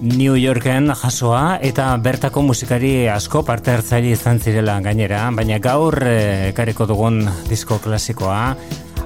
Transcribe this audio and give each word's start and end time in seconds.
New 0.00 0.32
Yorken 0.40 0.88
jasoa 0.96 1.58
eta 1.60 1.90
bertako 2.00 2.40
musikari 2.42 3.08
asko 3.12 3.42
parte 3.44 3.74
hartzaile 3.74 4.14
izan 4.14 4.38
zirela 4.40 4.78
gainera, 4.80 5.26
baina 5.36 5.58
gaur 5.60 5.98
eh, 6.08 6.48
ekariko 6.54 6.86
dugun 6.88 7.20
disko 7.50 7.76
klasikoa 7.84 8.54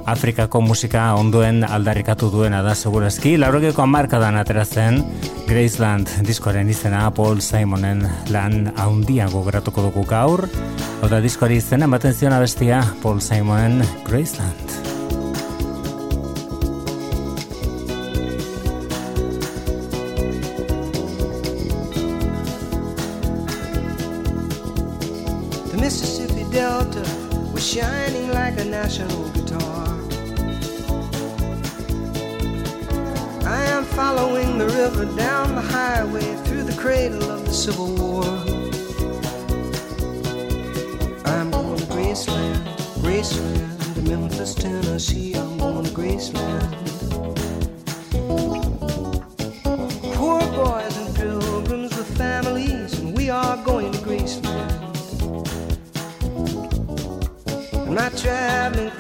Afrikako 0.07 0.61
musika 0.61 1.15
onduen 1.17 1.65
aldarrikatu 1.65 2.29
duena 2.31 2.61
da 2.63 2.75
segurazki. 2.77 3.39
Laurogeko 3.41 3.83
amarkadan 3.83 4.37
aterazen 4.37 5.01
Graceland 5.49 6.13
diskoaren 6.29 6.69
izena 6.71 7.07
Paul 7.17 7.41
Simonen 7.41 8.05
lan 8.31 8.69
haundiago 8.77 9.43
gratuko 9.49 9.89
dugu 9.89 10.05
gaur. 10.09 10.45
Oda 11.03 11.25
diskoari 11.25 11.57
izena 11.63 11.89
ematen 11.89 12.13
zion 12.13 12.37
abestia 12.37 12.85
Paul 13.03 13.25
Simonen 13.25 13.81
Graceland. 14.05 14.94
Civil 37.65 37.95
War. 37.95 38.25
I'm 41.25 41.51
going 41.51 41.79
to 41.79 41.87
Graceland, 41.87 42.63
Graceland, 43.01 43.95
to 43.95 44.03
Memphis, 44.03 44.55
Tennessee. 44.55 45.33
I'm 45.33 45.57
going 45.57 45.85
to 45.87 45.91
Graceland. 45.91 46.71
Poor 50.13 50.41
boys 50.53 50.95
and 50.99 51.17
pilgrims 51.17 51.97
with 51.97 52.19
families, 52.19 52.99
and 52.99 53.17
we 53.17 53.31
are 53.31 53.57
going 53.65 53.93
to 53.93 53.99
Graceland. 54.01 54.83
And 57.73 57.95
my 57.95 58.11
traveling 58.11 58.91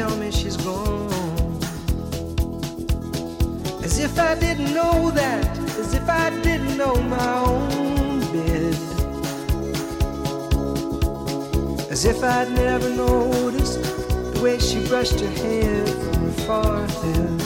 tell 0.00 0.16
me 0.16 0.30
she's 0.30 0.56
gone. 0.56 1.58
As 3.84 3.98
if 3.98 4.18
I 4.18 4.34
didn't 4.34 4.72
know 4.72 5.10
that, 5.10 5.46
as 5.82 5.92
if 5.92 6.08
I 6.08 6.30
didn't 6.40 6.78
know 6.78 6.94
my 7.18 7.30
own 7.50 8.20
bed. 8.32 8.78
As 11.94 12.06
if 12.06 12.24
I'd 12.24 12.50
never 12.52 12.88
noticed 12.88 13.82
the 14.32 14.40
way 14.42 14.58
she 14.58 14.78
brushed 14.88 15.20
her 15.20 15.34
hair 15.42 15.86
from 16.02 16.18
her 16.26 16.36
forehead. 16.46 17.40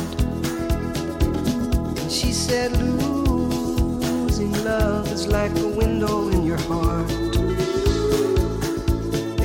And 2.02 2.10
she 2.18 2.30
said, 2.46 2.70
Losing 2.80 4.54
love 4.62 5.10
is 5.10 5.26
like 5.26 5.54
a 5.58 5.70
window 5.82 6.28
in 6.28 6.44
your 6.44 6.62
heart. 6.70 7.10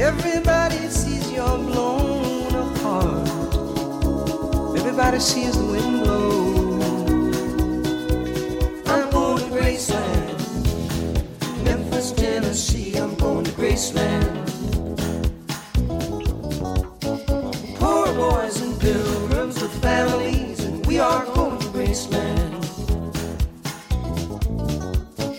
Everybody 0.10 0.82
sees 0.90 1.26
you're 1.32 1.58
blown 1.70 2.19
Everybody 4.90 5.20
sees 5.20 5.56
the 5.56 5.66
wind 5.66 6.04
blow. 6.04 6.80
I'm 8.88 9.10
going 9.12 9.38
to 9.38 9.46
Graceland, 9.56 10.34
Memphis, 11.64 12.12
Tennessee. 12.12 12.96
I'm 12.98 13.14
going 13.14 13.46
to 13.46 13.52
Graceland. 13.52 14.34
Poor 17.76 18.14
boys 18.16 18.62
and 18.64 18.80
pilgrims 18.82 19.62
with 19.62 19.80
families, 19.80 20.64
and 20.64 20.84
we 20.88 21.00
are 21.00 21.24
going 21.36 21.60
to 21.60 21.68
Graceland. 21.68 22.56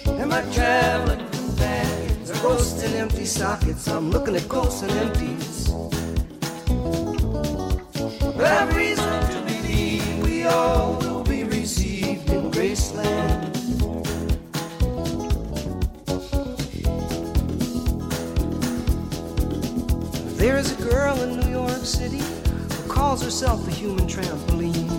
And 0.07 0.31
my 0.31 0.43
traveling 0.53 1.29
companions 1.31 2.31
are 2.31 2.41
ghosts 2.41 2.85
and 2.85 2.95
empty 2.95 3.25
sockets. 3.25 3.89
I'm 3.89 4.13
looking 4.13 4.37
at 4.37 4.49
ghosts 4.49 4.83
and 4.83 4.93
empties. 4.93 5.70
Herself 23.41 23.67
a 23.69 23.71
human 23.71 24.07
trampoline. 24.09 24.91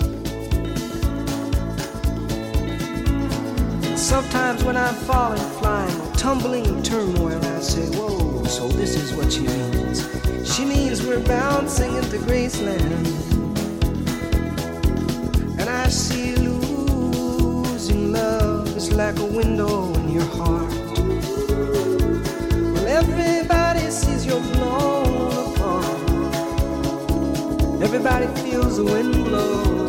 Sometimes 3.97 4.63
when 4.63 4.77
I'm 4.77 4.95
falling, 4.95 5.37
flying, 5.59 6.13
tumbling 6.13 6.65
in 6.65 6.81
turmoil, 6.81 7.37
I 7.43 7.59
say, 7.59 7.85
Whoa, 7.97 8.43
so 8.45 8.69
this 8.69 8.95
is 8.95 9.13
what 9.13 9.33
she 9.33 9.41
means. 9.41 10.07
She 10.49 10.63
means 10.63 11.05
we're 11.05 11.19
bouncing 11.25 11.93
into 11.95 12.19
Graceland. 12.19 13.05
And 15.59 15.69
I 15.69 15.89
see 15.89 16.33
losing 16.37 18.11
love 18.13 18.75
is 18.77 18.93
like 18.93 19.19
a 19.19 19.25
window 19.25 19.93
in 19.95 20.13
your 20.13 20.29
heart. 20.39 20.71
Well, 22.73 22.87
everybody 22.87 23.91
sees 23.91 24.25
you're 24.25 24.39
blown 24.53 25.00
Everybody 27.93 28.25
feels 28.41 28.77
the 28.77 28.85
wind 28.85 29.13
blow. 29.25 29.80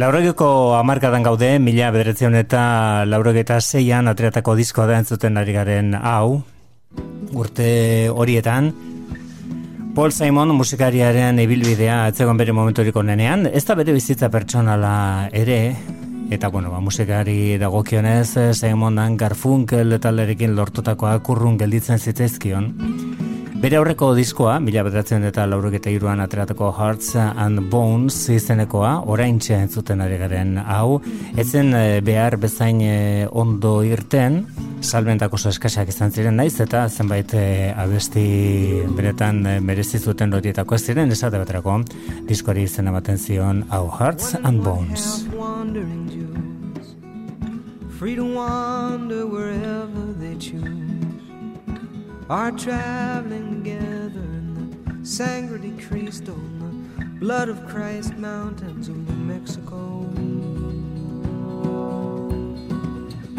Laurogeko 0.00 0.78
amarkadan 0.78 1.20
gaude, 1.26 1.48
mila 1.60 1.90
bederetzion 1.92 2.32
eta 2.38 2.60
laurogeta 3.04 3.58
zeian 3.60 4.08
atreatako 4.08 4.54
diskoa 4.56 4.86
da 4.88 4.96
entzuten 4.96 5.36
ari 5.36 5.52
garen 5.52 5.92
hau, 5.92 6.40
urte 7.36 7.66
horietan. 8.08 8.70
Paul 9.92 10.14
Simon 10.16 10.54
musikariaren 10.56 11.42
ibilbidea 11.44 11.98
etzegon 12.14 12.40
bere 12.40 12.56
momentoriko 12.56 13.04
nenean, 13.04 13.44
ez 13.52 13.66
da 13.68 13.76
bere 13.76 13.92
bizitza 13.92 14.30
pertsonala 14.32 14.94
ere, 15.36 15.60
eta 16.32 16.48
bueno, 16.48 16.72
ba, 16.72 16.80
musikari 16.80 17.58
dagokionez, 17.60 18.56
Simon 18.56 18.96
dan 19.02 19.20
Garfunkel 19.20 19.98
eta 20.00 20.16
lerekin 20.16 20.56
lortutakoa 20.56 21.18
kurrun 21.26 21.60
gelditzen 21.60 22.00
zitzaizkion. 22.00 22.72
Bere 23.60 23.76
aurreko 23.76 24.14
diskoa, 24.16 24.54
mila 24.64 24.80
bedatzen 24.86 25.20
eta 25.28 25.42
laurugeta 25.44 25.90
iruan 25.92 26.22
ateratako 26.24 26.70
Hearts 26.78 27.10
and 27.20 27.60
Bones 27.68 28.16
izenekoa, 28.32 28.94
orain 29.12 29.36
entzuten 29.36 30.00
ari 30.00 30.16
garen 30.16 30.54
hau, 30.56 31.02
etzen 31.36 31.74
eh, 31.76 32.00
behar 32.00 32.38
bezain 32.40 32.80
eh, 32.80 33.26
ondo 33.28 33.82
irten, 33.84 34.46
salmentako 34.80 35.36
eskasak 35.50 35.92
izan 35.92 36.08
ziren 36.10 36.40
naiz, 36.40 36.54
eta 36.58 36.86
zenbait 36.88 37.34
eh, 37.36 37.74
abesti 37.76 38.24
beretan 38.96 39.42
merezi 39.60 40.00
zuten 40.00 40.32
horietako 40.32 40.78
ez 40.78 40.84
ziren, 40.86 41.12
esate 41.12 41.36
baterako 41.36 41.82
diskoari 42.30 42.64
izena 42.64 42.96
baten 42.96 43.18
zion 43.18 43.66
hau 43.68 43.90
Hearts 43.90 44.38
and 44.42 44.64
Bones. 44.64 45.26
Free 47.98 48.16
to 48.16 48.24
wander 48.24 49.26
wherever 49.26 50.14
they 50.16 50.34
choose 50.36 50.89
are 52.30 52.52
traveling 52.52 53.64
together 53.64 54.20
in 54.20 55.00
the 55.00 55.04
sangre 55.04 55.58
de 55.58 55.72
Cristo, 55.82 56.32
the 56.96 57.04
blood 57.18 57.48
of 57.48 57.66
Christ 57.66 58.14
mountains 58.14 58.88
of 58.88 58.96
New 58.96 59.34
Mexico. 59.34 60.06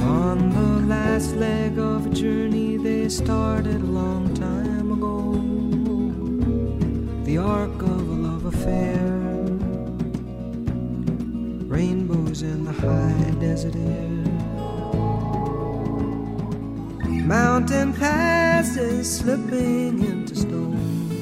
On 0.02 0.50
the 0.50 0.88
last 0.88 1.38
leg 1.38 1.80
of 1.80 2.08
a 2.08 2.10
journey 2.10 2.76
they 2.76 3.08
started 3.08 3.78
a 3.78 3.92
long 4.02 4.34
time 4.34 4.92
ago, 4.92 5.40
the 7.24 7.38
arc 7.38 7.82
of 7.82 8.10
a 8.10 8.16
love 8.28 8.44
affair, 8.44 9.00
rainbows 11.66 12.42
in 12.42 12.66
the 12.66 12.74
high 12.74 13.32
desert 13.40 13.78
air. 13.78 14.41
Mountain 17.26 17.94
passes 17.94 19.20
slipping 19.20 20.04
into 20.04 20.36
stones, 20.36 21.14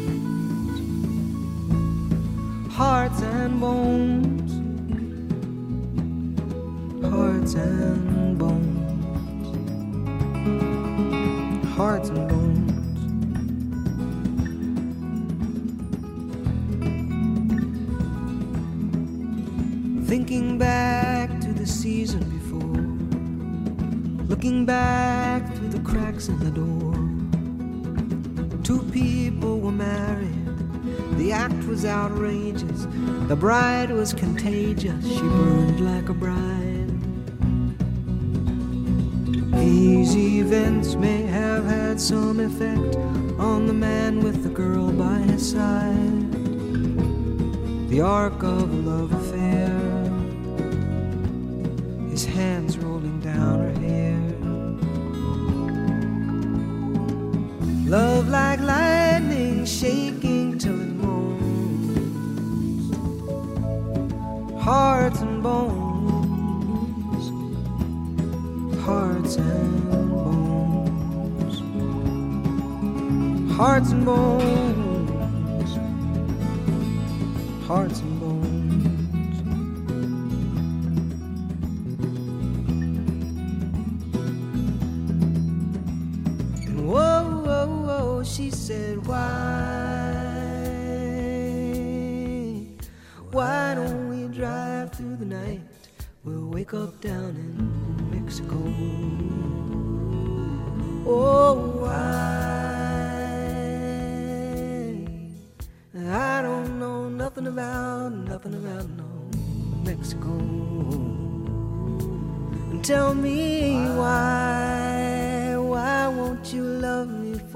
hearts 2.74 3.22
and 3.22 3.60
bones, 3.60 4.52
hearts 7.04 7.54
and 7.54 8.38
bones, 8.40 9.48
hearts 11.76 12.10
and 12.10 12.28
bones. 12.30 12.74
Thinking 20.08 20.58
back 20.58 21.40
to 21.42 21.54
the 21.54 21.68
season 21.68 22.24
before, 22.32 22.82
looking 24.28 24.66
back 24.66 25.59
cracks 25.90 26.28
in 26.28 26.40
the 26.40 26.52
door. 26.52 26.94
Two 28.64 28.84
people 28.92 29.60
were 29.60 29.72
married. 29.72 30.46
The 31.18 31.32
act 31.32 31.64
was 31.66 31.84
outrageous. 31.84 32.88
The 33.28 33.36
bride 33.36 33.90
was 33.90 34.14
contagious. 34.14 35.04
She 35.08 35.20
burned 35.20 35.80
like 35.82 36.10
a 36.10 36.14
bride. 36.14 36.70
These 39.60 40.16
events 40.16 40.96
may 40.96 41.24
have 41.24 41.66
had 41.66 42.00
some 42.00 42.40
effect 42.40 42.96
on 43.40 43.66
the 43.66 43.74
man 43.74 44.20
with 44.20 44.44
the 44.44 44.50
girl 44.50 44.92
by 44.92 45.18
his 45.32 45.52
side. 45.52 46.32
The 47.90 48.02
arc 48.02 48.44
of 48.44 48.72
a 48.72 48.82
love 48.92 49.12
affair. 49.12 49.69
Love 57.90 58.30
like 58.30 58.60
lightning 58.60 59.66
shaking 59.66 60.60
till 60.60 60.80
it 60.80 60.94
moans. 61.02 62.94
Hearts 64.62 65.22
and 65.22 65.42
bones. 65.42 67.26
Hearts 68.86 69.38
and 69.38 69.82
bones. 70.12 71.56
Hearts 73.58 73.90
and 73.90 74.06
bones. 74.06 75.72
Hearts 77.66 78.02
and 78.02 78.09
wake 96.60 96.74
up 96.74 97.00
down 97.02 97.36
in 97.46 97.56
Mexico. 98.12 98.58
Oh, 101.08 101.56
why? 101.80 101.94
I 106.12 106.42
don't 106.42 106.80
know 106.80 107.10
nothing 107.10 107.48
about, 107.48 108.10
nothing 108.10 108.54
about 108.56 108.88
no 108.90 109.10
Mexico. 109.84 110.34
Tell 112.84 113.14
me 113.16 113.88
why, 114.00 114.49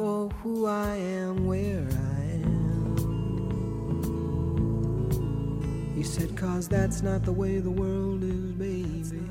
for 0.04 0.28
who 0.44 0.66
I 0.66 0.98
am, 0.98 1.48
where 1.48 1.80
I 1.80 2.22
am? 2.44 3.06
He 5.96 6.04
said, 6.04 6.36
cause 6.36 6.68
that's 6.68 7.02
not 7.02 7.24
the 7.24 7.32
way 7.32 7.60
the 7.60 7.72
world 7.72 8.22
is, 8.22 8.52
baby. 8.52 9.22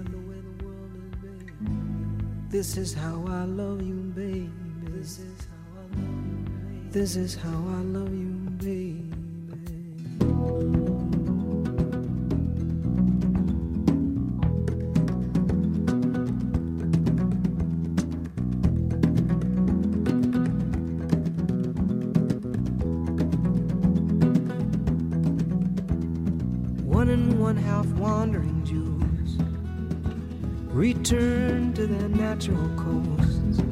This 2.48 2.78
is 2.78 2.94
how 2.94 3.22
I 3.28 3.44
love 3.44 3.82
you, 3.82 3.96
baby. 4.16 4.50
This 4.84 5.18
is 5.18 5.46
how 5.50 5.58
I 5.76 5.82
love 5.84 5.92
you, 5.92 6.46
baby. 6.64 6.88
This 6.90 7.16
is 7.16 7.34
how 7.34 7.50
I 7.50 7.82
love 7.82 8.14
you, 8.14 8.32
baby. 8.56 9.12
Return 30.94 31.72
to 31.72 31.86
their 31.86 32.08
natural 32.08 32.68
coasts 32.76 33.62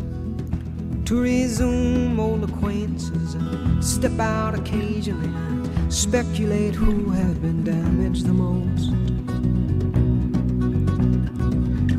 to 1.05 1.21
resume 1.21 2.19
old 2.19 2.43
acquaintances 2.45 3.35
and 3.35 3.85
step 3.85 4.19
out 4.19 4.59
occasionally 4.59 5.27
and 5.27 5.93
speculate 5.93 6.75
who 6.75 7.11
have 7.11 7.43
been 7.43 7.63
damaged 7.63 8.25
the 8.25 8.33
most. 8.33 8.91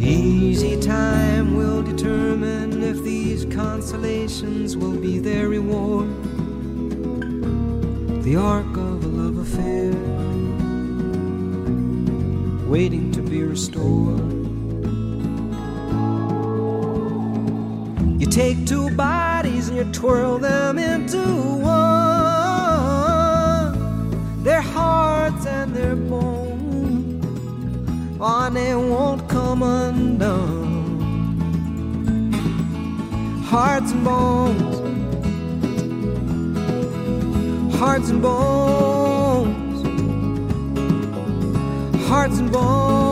Easy 0.02 0.80
time 0.82 1.56
will 1.56 1.84
determine 1.84 2.82
if 2.82 3.04
these 3.04 3.46
consolations 3.46 4.76
will 4.76 4.98
be 4.98 5.20
their 5.20 5.50
reward. 5.50 6.10
The 8.24 8.36
arc 8.38 8.76
of 8.76 9.04
a 9.04 9.08
love 9.08 9.38
affair, 9.38 9.92
waiting 12.68 13.12
to 13.12 13.22
be 13.22 13.44
restored. 13.44 14.31
Take 18.42 18.66
two 18.66 18.90
bodies 18.96 19.70
and 19.70 19.78
you 19.78 19.84
twirl 19.94 20.40
them 20.40 20.80
into 20.80 21.22
one. 21.62 21.84
Their 24.44 24.62
hearts 24.62 25.46
and 25.46 25.76
their 25.76 25.96
bones, 25.96 27.24
oh, 28.20 28.50
they 28.50 28.74
won't 28.76 29.30
come 29.30 29.62
undone. 29.62 30.72
Hearts 33.44 33.92
and 33.92 34.04
bones, 34.04 34.76
hearts 37.76 38.10
and 38.10 38.22
bones, 38.24 39.80
hearts 42.10 42.40
and 42.40 42.52
bones, 42.52 43.11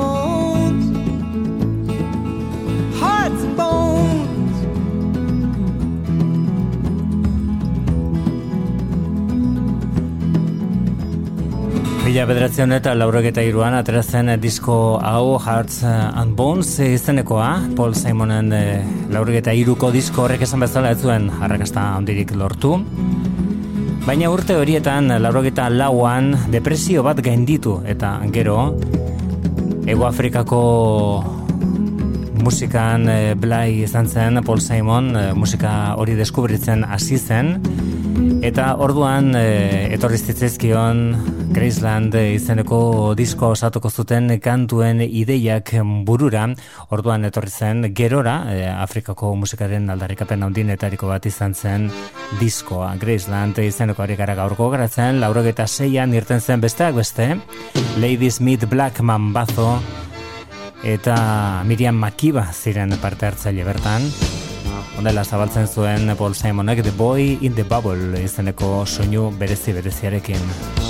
Mila 12.19 12.33
bederatzen 12.33 12.75
eta 12.75 12.91
laurogeta 12.99 13.39
iruan 13.47 13.77
aterazen 13.77 14.27
disko 14.43 14.73
hau 14.99 15.37
Hearts 15.39 15.85
and 15.87 16.33
Bones 16.35 16.73
izenekoa 16.83 17.45
Paul 17.77 17.95
Simonen 17.95 18.51
e, 18.51 18.59
laurogeta 19.07 19.53
iruko 19.55 19.87
disko 19.95 20.25
horrek 20.25 20.43
esan 20.43 20.59
bezala 20.65 20.91
ez 20.91 20.97
zuen 20.99 21.29
harrakasta 21.31 21.85
handirik 21.95 22.35
lortu. 22.35 22.73
Baina 24.03 24.33
urte 24.35 24.59
horietan 24.59 25.07
laurogeta 25.23 25.69
lauan 25.71 26.33
depresio 26.51 27.07
bat 27.07 27.23
gainditu 27.23 27.77
eta 27.87 28.17
gero 28.35 28.73
Ego 29.87 30.03
Afrikako 30.11 30.61
musikan 32.43 33.07
e, 33.07 33.19
blai 33.39 33.85
izan 33.87 34.11
zen 34.11 34.43
Paul 34.43 34.59
Simon 34.59 35.13
e, 35.15 35.27
musika 35.39 35.93
hori 35.95 36.19
deskubritzen 36.19 36.83
hasi 36.83 37.15
zen. 37.15 37.61
Eta 38.43 38.73
orduan 38.75 39.31
e, 39.39 39.87
etorri 39.95 40.19
zitzezkion 40.19 41.38
Graceland 41.59 42.13
izeneko 42.15 42.77
disko 43.19 43.49
osatuko 43.51 43.89
zuten 43.91 44.31
kantuen 44.39 45.01
ideiak 45.03 45.73
burura, 46.07 46.45
orduan 46.95 47.27
etorri 47.27 47.51
zen 47.51 47.89
gerora, 47.97 48.35
e, 48.53 48.61
Afrikako 48.71 49.33
musikaren 49.35 49.89
aldarrikapen 49.91 50.45
handinetariko 50.47 51.09
bat 51.11 51.25
izan 51.27 51.51
zen 51.51 51.89
diskoa. 52.39 52.93
Graceland 53.01 53.59
izeneko 53.59 54.05
ari 54.05 54.15
gara 54.15 54.37
gaurko 54.39 54.69
garatzen, 54.71 55.19
laurogeta 55.19 55.65
seian 55.67 56.15
irten 56.15 56.39
zen 56.39 56.63
besteak 56.63 56.95
beste, 56.95 57.27
Lady 57.99 58.31
Smith 58.31 58.63
Black 58.71 59.01
Mambazo 59.01 59.81
eta 60.87 61.17
Miriam 61.67 61.99
Makiba 61.99 62.45
ziren 62.53 62.95
parte 63.03 63.27
hartzaile 63.27 63.67
bertan. 63.67 64.07
Ondela 64.95 65.25
zabaltzen 65.27 65.67
zuen 65.67 66.15
Paul 66.15 66.39
Simonek 66.39 66.85
The 66.87 66.95
Boy 66.95 67.37
in 67.41 67.59
the 67.59 67.67
Bubble 67.67 68.23
izeneko 68.23 68.85
soinu 68.87 69.27
berezi 69.35 69.75
bereziarekin. 69.75 70.87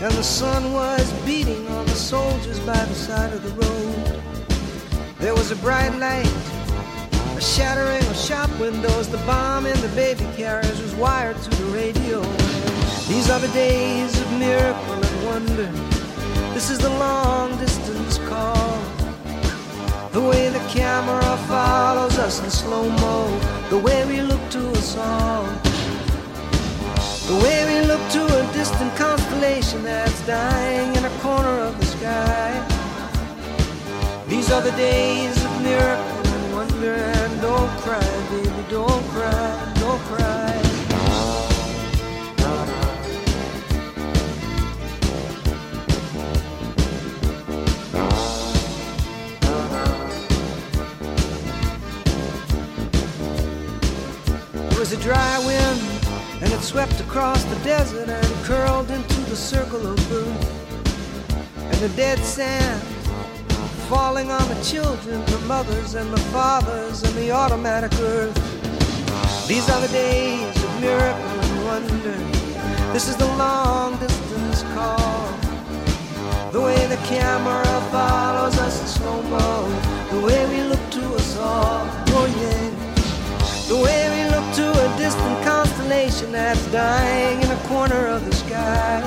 And 0.00 0.12
the 0.12 0.22
sun 0.22 0.72
was 0.72 1.12
beating 1.24 1.66
on 1.68 1.84
the 1.86 1.94
soldiers 1.94 2.60
by 2.60 2.84
the 2.84 2.94
side 2.94 3.32
of 3.32 3.42
the 3.42 3.50
road. 3.50 4.22
There 5.18 5.34
was 5.34 5.50
a 5.50 5.56
bright 5.56 5.92
light, 5.96 6.32
a 7.36 7.40
shattering 7.40 8.06
of 8.08 8.16
shop 8.16 8.48
windows. 8.60 9.08
The 9.08 9.18
bomb 9.18 9.66
in 9.66 9.80
the 9.80 9.88
baby 9.96 10.24
carriage 10.36 10.78
was 10.80 10.94
wired 10.94 11.36
to 11.42 11.50
the 11.50 11.64
radio. 11.64 12.22
These 13.08 13.28
are 13.28 13.40
the 13.40 13.48
days 13.48 14.20
of 14.20 14.32
miracle 14.38 14.94
and 14.94 15.26
wonder. 15.26 15.70
This 16.54 16.70
is 16.70 16.78
the 16.78 16.90
long 16.90 17.58
distance 17.58 18.18
call. 18.28 18.78
The 20.12 20.20
way 20.20 20.48
the 20.48 20.64
camera 20.68 21.36
follows 21.48 22.18
us 22.18 22.38
in 22.42 22.50
slow 22.50 22.88
mo. 22.88 23.40
The 23.68 23.78
way 23.78 24.06
we 24.06 24.22
look 24.22 24.48
to 24.50 24.70
us 24.70 24.96
all. 24.96 25.67
The 27.28 27.34
way 27.44 27.58
we 27.66 27.86
look 27.86 28.00
to 28.12 28.24
a 28.24 28.52
distant 28.54 28.96
constellation 28.96 29.82
that's 29.82 30.26
dying 30.26 30.96
in 30.96 31.04
a 31.04 31.10
corner 31.20 31.58
of 31.60 31.78
the 31.78 31.84
sky. 31.84 32.50
These 34.26 34.50
are 34.50 34.62
the 34.62 34.70
days 34.70 35.36
of 35.44 35.62
miracle 35.62 36.26
and 36.26 36.54
wonder. 36.54 36.94
And 36.94 37.40
don't 37.42 37.68
cry, 37.82 38.00
baby, 38.30 38.64
don't 38.70 39.04
cry, 39.08 39.74
don't 39.74 40.00
cry. 40.08 40.54
It 54.70 54.78
was 54.78 54.92
a 54.92 54.96
dry 54.96 55.38
wind, 55.44 55.67
swept 56.62 57.00
across 57.00 57.44
the 57.44 57.56
desert 57.56 58.08
and 58.08 58.44
curled 58.44 58.90
into 58.90 59.20
the 59.22 59.36
circle 59.36 59.86
of 59.86 59.96
blue. 60.08 60.32
And 61.56 61.80
the 61.80 61.88
dead 61.96 62.18
sand 62.18 62.82
falling 63.88 64.30
on 64.30 64.46
the 64.48 64.62
children, 64.62 65.24
the 65.26 65.38
mothers 65.46 65.94
and 65.94 66.12
the 66.12 66.20
fathers, 66.32 67.02
and 67.02 67.14
the 67.16 67.30
automatic 67.30 67.92
earth. 68.00 68.36
These 69.48 69.68
are 69.70 69.80
the 69.80 69.88
days 69.88 70.56
of 70.62 70.80
miracle 70.80 71.40
and 71.40 71.64
wonder. 71.64 72.38
This 72.92 73.08
is 73.08 73.16
the 73.16 73.26
long 73.36 73.98
distance 73.98 74.62
call. 74.74 75.38
The 76.52 76.60
way 76.60 76.86
the 76.86 76.96
camera 77.08 77.64
follows 77.90 78.58
us 78.58 78.80
in 78.80 78.86
slow 78.88 79.22
mo. 79.22 79.68
The 80.10 80.20
way 80.20 80.46
we 80.48 80.62
look 80.68 80.90
to 80.90 81.14
us 81.14 81.36
all. 81.38 81.86
Oh, 82.08 82.26
yeah. 82.40 82.78
The 83.68 83.76
way 83.76 84.00
we 84.14 84.30
look 84.30 84.54
to 84.56 84.70
a 84.70 84.98
distant 84.98 85.37
constellation 85.98 86.32
that's 86.32 86.64
dying 86.70 87.42
in 87.42 87.50
a 87.50 87.56
corner 87.66 88.06
of 88.06 88.24
the 88.24 88.34
sky. 88.34 89.02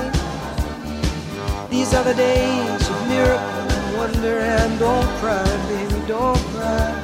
These 1.70 1.94
are 1.94 2.04
the 2.04 2.14
days 2.14 2.88
of 2.88 3.08
miracle 3.08 3.38
and 3.38 3.96
wonder. 3.96 4.38
And 4.38 4.78
don't 4.78 5.08
cry, 5.18 5.44
baby, 5.68 6.06
don't 6.06 6.38
cry. 6.52 7.01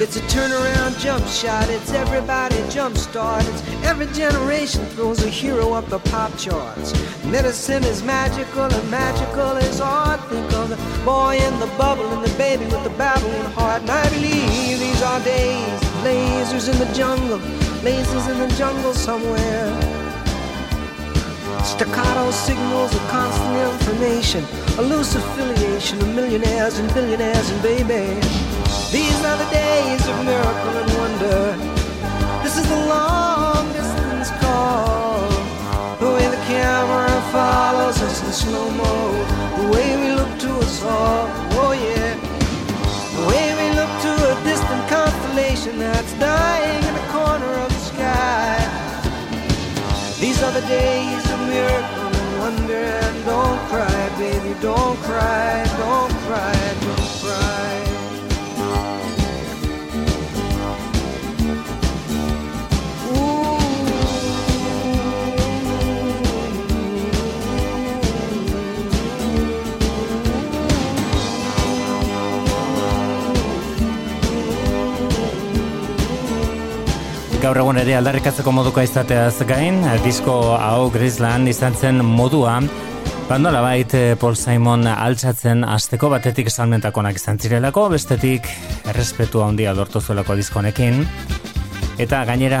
It's 0.00 0.16
a 0.16 0.20
turnaround 0.30 0.96
jump 1.00 1.26
shot, 1.26 1.68
it's 1.68 1.92
everybody 1.92 2.54
jump 2.70 2.96
start. 2.96 3.44
It's 3.48 3.62
every 3.82 4.06
generation 4.14 4.86
throws 4.94 5.24
a 5.24 5.28
hero 5.28 5.72
up 5.72 5.88
the 5.88 5.98
pop 5.98 6.30
charts. 6.38 6.94
Medicine 7.24 7.82
is 7.82 8.04
magical 8.04 8.62
and 8.62 8.90
magical 8.92 9.56
is 9.56 9.80
art. 9.80 10.20
Think 10.28 10.52
of 10.52 10.68
the 10.68 10.76
boy 11.04 11.38
in 11.38 11.58
the 11.58 11.66
bubble 11.76 12.06
and 12.12 12.24
the 12.24 12.38
baby 12.38 12.64
with 12.66 12.84
the 12.84 12.90
babbling 12.90 13.50
heart. 13.56 13.82
And 13.82 13.90
I 13.90 14.08
believe 14.10 14.78
these 14.78 15.02
are 15.02 15.18
days, 15.24 15.80
lasers 16.06 16.72
in 16.72 16.78
the 16.78 16.94
jungle, 16.94 17.40
lasers 17.82 18.30
in 18.30 18.38
the 18.38 18.54
jungle 18.54 18.94
somewhere. 18.94 19.66
Staccato 21.64 22.30
signals 22.30 22.94
of 22.94 23.00
constant 23.08 23.72
information, 23.72 24.44
a 24.78 24.82
loose 24.82 25.16
affiliation 25.16 26.00
of 26.00 26.14
millionaires 26.14 26.78
and 26.78 26.88
billionaires 26.94 27.50
and 27.50 27.62
baby. 27.62 28.57
These 28.90 29.22
are 29.22 29.36
the 29.36 29.50
days 29.50 30.08
of 30.08 30.24
miracle 30.24 30.74
and 30.80 30.90
wonder. 30.96 31.40
This 32.42 32.56
is 32.56 32.66
the 32.66 32.86
long 32.86 33.70
distance 33.74 34.30
call. 34.40 35.28
The 36.00 36.08
way 36.14 36.26
the 36.26 36.42
camera 36.48 37.12
follows 37.30 38.00
us 38.00 38.24
in 38.24 38.32
slow 38.32 38.70
mo. 38.70 38.94
The 39.60 39.68
way 39.76 39.88
we 40.00 40.12
look 40.12 40.38
to 40.38 40.50
us 40.64 40.82
all. 40.82 41.28
Oh 41.60 41.72
yeah. 41.72 42.16
The 43.16 43.24
way 43.28 43.46
we 43.60 43.76
look 43.76 43.92
to 44.06 44.12
a 44.32 44.34
distant 44.48 44.82
constellation 44.88 45.78
that's 45.78 46.14
dying 46.14 46.82
in 46.82 46.94
the 46.94 47.06
corner 47.12 47.52
of 47.64 47.68
the 47.68 47.82
sky. 47.92 48.56
These 50.18 50.42
are 50.42 50.52
the 50.52 50.66
days 50.66 51.24
of 51.30 51.38
miracle 51.40 52.08
and 52.20 52.38
wonder. 52.40 52.84
And 53.04 53.24
don't 53.26 53.60
cry, 53.68 54.08
baby, 54.16 54.58
don't 54.62 54.96
cry, 55.04 55.62
don't 55.76 56.12
cry, 56.24 56.56
don't 56.80 57.10
cry. 57.20 57.57
Gaur 77.48 77.62
egun 77.62 77.78
ere 77.80 77.94
aldarrikatzeko 77.96 78.52
moduko 78.52 78.82
izateaz 78.84 79.38
gain, 79.48 79.78
disko 80.04 80.34
hau 80.52 80.90
Graceland 80.92 81.48
izan 81.48 81.72
zen 81.72 82.02
modua, 82.04 82.58
bandola 83.24 83.62
bait 83.64 83.94
Paul 84.20 84.36
Simon 84.36 84.84
altzatzen 84.84 85.64
asteko 85.64 86.10
batetik 86.12 86.50
salmentakonak 86.52 87.16
izan 87.16 87.40
zirelako, 87.40 87.86
bestetik 87.94 88.50
errespetu 88.92 89.40
handia 89.46 89.72
lortu 89.72 90.02
zuelako 90.04 90.36
diskonekin. 90.36 91.00
Eta 91.96 92.20
gainera, 92.28 92.60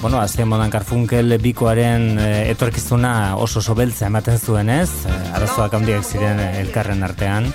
bueno, 0.00 0.16
azken 0.24 0.48
modan 0.48 0.72
karfunkel 0.72 1.36
bikoaren 1.44 2.16
etorkizuna 2.54 3.36
oso 3.36 3.60
oso 3.60 3.76
beltza 3.76 4.08
ematen 4.08 4.40
zuen 4.40 4.72
ez, 4.72 5.04
arazoak 5.36 5.76
handiak 5.76 6.08
ziren 6.08 6.40
elkarren 6.64 7.04
artean. 7.04 7.52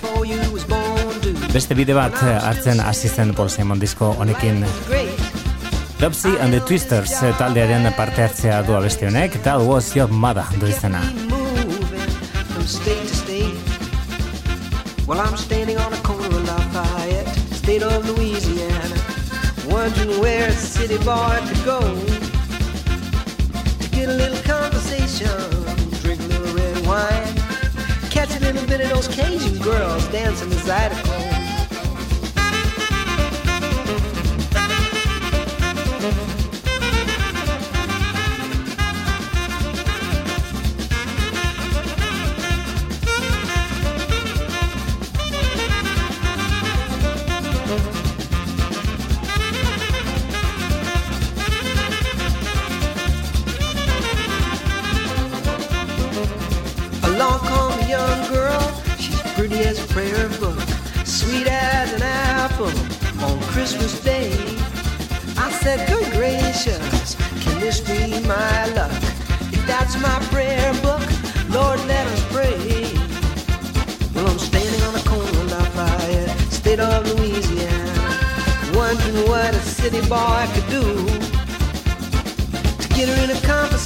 Beste 1.51 1.73
bide 1.73 1.97
bat 1.97 2.21
hartzen 2.21 2.85
hasi 2.85 3.09
zen 3.09 3.33
Paul 3.33 3.49
Simon 3.49 3.81
disko 3.81 4.13
honekin 4.13 4.61
Dubsy 6.01 6.35
and 6.39 6.51
the 6.51 6.59
Twisters 6.59 7.11
taldearen 7.37 7.93
parte 7.93 8.23
hartzea 8.23 8.63
du 8.65 8.73
abesti 8.73 9.05
honek, 9.05 9.35
That 9.43 9.61
was 9.61 9.95
your 9.95 10.09
mother 10.09 10.43
du 10.59 10.65
izena. 10.65 10.99
Well, 15.07 15.19
I'm 15.19 15.37
standing 15.37 15.77
on 15.77 15.93
a 15.93 15.97
corner 15.97 16.25
of 16.25 16.47
Lafayette 16.47 17.29
State 17.53 17.83
of 17.83 18.09
Louisiana 18.09 18.95
wondering 19.69 20.19
where 20.19 20.47
a 20.47 20.53
city 20.53 20.97
boy 21.05 21.37
could 21.47 21.63
go 21.65 21.79
to 23.79 23.87
get 23.91 24.09
a 24.09 24.13
little 24.13 24.41
conversation, 24.41 25.29
drink 26.01 26.19
a 26.21 26.27
little 26.33 26.55
red 26.55 26.87
wine, 26.87 27.35
catch 28.09 28.35
a 28.35 28.39
little 28.39 28.65
bit 28.65 28.81
of 28.81 28.89
those 28.89 29.07
Cajun 29.07 29.59
girls 29.59 30.07
dancing 30.07 30.49
the 30.49 30.55
Zydeco. 30.55 31.20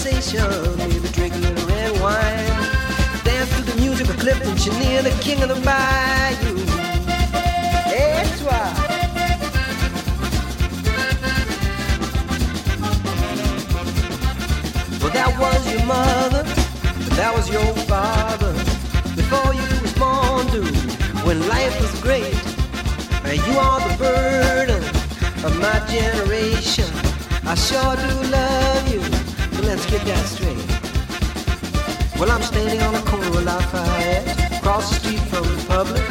sensation. 0.05 0.77
Maybe 0.77 1.07
drink 1.09 1.33
a 1.33 1.37
little 1.37 1.67
red 1.67 1.91
wine. 2.01 3.23
Dance 3.23 3.49
to 3.55 3.61
the 3.63 3.75
music 3.81 4.09
of 4.09 4.17
Clifton 4.17 4.55
Chenier, 4.57 5.01
the 5.01 5.11
king 5.21 5.41
of 5.41 5.49
the 5.49 5.55
bayou. 5.65 6.55
why. 8.45 8.73
well, 15.01 15.11
That 15.11 15.31
was 15.39 15.71
your 15.71 15.85
mother, 15.85 16.43
that 17.15 17.33
was 17.35 17.49
your 17.49 17.73
father. 17.87 18.53
Before 19.15 19.53
you 19.53 19.65
was 19.81 19.93
born, 19.93 20.45
dude, 20.47 20.75
when 21.25 21.47
life 21.47 21.79
was 21.81 21.99
great, 22.01 22.33
you 23.47 23.57
are 23.57 23.79
the 23.89 23.95
burden 23.97 24.83
of 25.43 25.59
my 25.59 25.79
generation. 25.89 26.89
I 27.47 27.55
sure 27.55 27.95
do 27.95 28.31
love 28.31 28.93
you 28.93 29.14
let's 29.75 29.91
get 29.91 30.05
that 30.05 30.25
straight. 30.25 30.69
Well, 32.17 32.31
I'm 32.31 32.41
standing 32.43 32.81
on 32.81 32.95
a 32.95 33.01
corner 33.01 33.27
of 33.27 33.43
Lafayette, 33.43 34.59
across 34.59 34.89
the 34.89 34.95
street 35.01 35.19
from 35.27 35.43
the 35.43 35.65
public, 35.67 36.01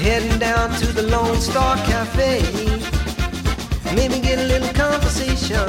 heading 0.00 0.38
down 0.38 0.70
to 0.80 0.86
the 0.86 1.02
Lone 1.02 1.38
Star 1.38 1.76
Cafe. 1.84 2.40
Maybe 3.94 4.20
get 4.20 4.38
a 4.38 4.46
little 4.46 4.72
conversation, 4.72 5.68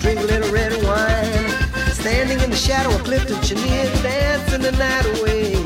drink 0.00 0.18
a 0.18 0.24
little 0.24 0.50
red 0.52 0.72
wine, 0.82 1.46
standing 1.92 2.40
in 2.40 2.50
the 2.50 2.56
shadow 2.56 2.92
of 2.92 3.04
Clifton 3.04 3.40
Chenier, 3.46 3.86
dancing 4.02 4.62
the 4.62 4.72
night 4.72 5.06
away. 5.14 5.63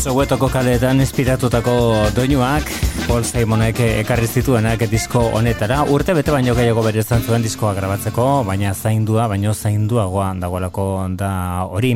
Soweto 0.00 0.38
kaleetan 0.40 0.96
inspiratutako 1.04 1.72
doinuak 2.16 2.64
Paul 3.04 3.20
Simonek 3.20 3.82
ekarri 3.84 4.24
zituenak 4.24 4.86
disko 4.88 5.20
honetara. 5.36 5.82
Urte 5.92 6.14
bete 6.16 6.32
baino 6.32 6.54
gehiago 6.56 6.80
bere 6.86 7.02
izan 7.02 7.20
zuen 7.20 7.44
diskoa 7.44 7.74
grabatzeko, 7.76 8.24
baina 8.48 8.72
zaindua, 8.72 9.26
baino 9.28 9.52
zainduagoa 9.52 10.30
dagoelako 10.40 10.86
da 11.20 11.32
hori. 11.68 11.90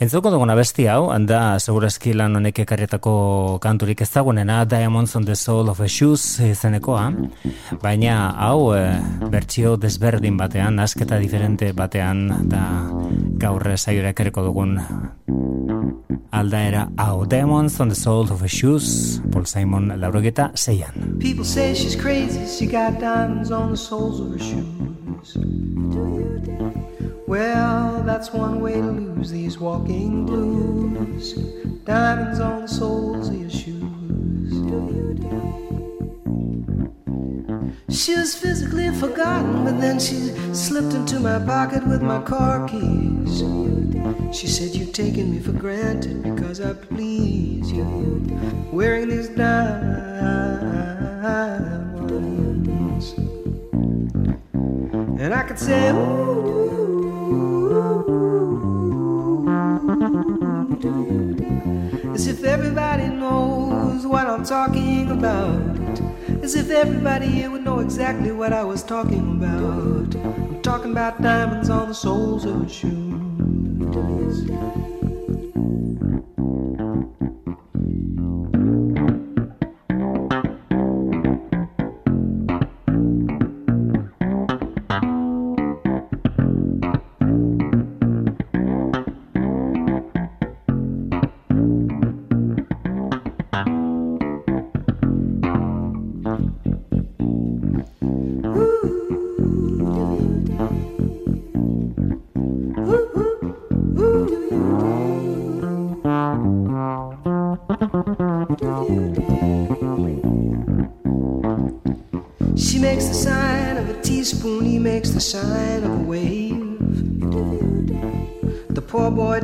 Entzuko 0.00 0.32
duguna 0.32 0.56
besti 0.56 0.86
hau, 0.88 1.10
da 1.28 1.58
segurazki 1.60 2.14
lan 2.16 2.40
honek 2.40 2.62
ekarrietako 2.64 3.58
kanturik 3.60 4.00
ezagunena, 4.00 4.62
Diamonds 4.64 5.16
on 5.16 5.28
the 5.28 5.36
Soul 5.36 5.68
of 5.68 5.84
a 5.84 5.88
Shoes 5.88 6.40
izenekoa, 6.40 7.10
baina 7.82 8.16
hau 8.46 8.72
e, 8.72 8.86
bertsio 9.28 9.76
desberdin 9.76 10.40
batean, 10.40 10.80
asketa 10.80 11.20
diferente 11.20 11.74
batean, 11.76 12.48
da 12.48 12.64
gaur 13.44 13.74
saioa 13.76 14.14
ekarriko 14.16 14.48
dugun 14.48 14.78
aldaera 16.32 16.88
hau 16.98 17.24
Diamonds 17.24 17.80
on 17.80 17.88
the 17.88 17.94
Soul 17.94 18.30
of 18.32 18.42
a 18.42 18.48
Shoes 18.48 19.20
Paul 19.30 19.44
Simon 19.44 19.92
laurogeta 20.00 20.50
zeian 20.54 21.18
People 21.18 21.44
say 21.44 21.74
she's 21.74 21.96
crazy 21.96 22.46
She 22.46 22.66
got 22.66 23.00
diamonds 23.00 23.50
on 23.50 23.70
the 23.70 23.76
soles 23.76 24.20
of 24.20 24.32
her 24.32 24.38
shoes. 24.38 25.36
Well, 27.26 28.02
that's 28.02 28.32
one 28.32 28.60
way 28.60 28.74
to 28.74 28.90
lose 28.90 29.30
these 29.30 29.58
walking 29.58 30.26
blues. 30.26 31.32
Diamonds 31.84 32.40
on 32.40 32.62
the 32.62 32.68
soles 32.68 33.28
of 33.28 33.36
your 33.36 33.50
shoes 33.50 33.82
She 37.92 38.16
was 38.16 38.34
physically 38.34 38.88
forgotten, 38.88 39.64
but 39.64 39.78
then 39.78 40.00
she 40.00 40.32
slipped 40.54 40.94
into 40.94 41.20
my 41.20 41.38
pocket 41.38 41.86
with 41.86 42.00
my 42.00 42.22
car 42.22 42.66
keys. 42.66 43.42
She 44.32 44.46
said, 44.46 44.74
You've 44.74 44.94
taken 44.94 45.30
me 45.30 45.38
for 45.38 45.52
granted 45.52 46.22
because 46.22 46.58
I 46.62 46.72
please 46.72 47.70
you. 47.70 48.24
Wearing 48.72 49.10
these 49.10 49.28
diamonds. 49.28 49.92
And 55.20 55.34
I 55.34 55.42
could 55.42 55.58
say, 55.58 55.90
Ooh, 55.90 56.72
as 62.14 62.26
if 62.26 62.42
everybody 62.42 63.08
knows 63.08 64.06
what 64.06 64.26
I'm 64.26 64.44
talking 64.44 65.10
about. 65.10 66.11
As 66.42 66.54
if 66.54 66.70
everybody 66.70 67.26
here 67.26 67.50
would 67.50 67.64
know 67.64 67.80
exactly 67.80 68.32
what 68.32 68.52
I 68.52 68.64
was 68.64 68.82
talking 68.82 69.36
about. 69.36 70.14
I'm 70.16 70.62
talking 70.62 70.92
about 70.92 71.22
diamonds 71.22 71.70
on 71.70 71.88
the 71.88 71.94
soles 71.94 72.44
of 72.44 72.70
shoes. 72.70 73.12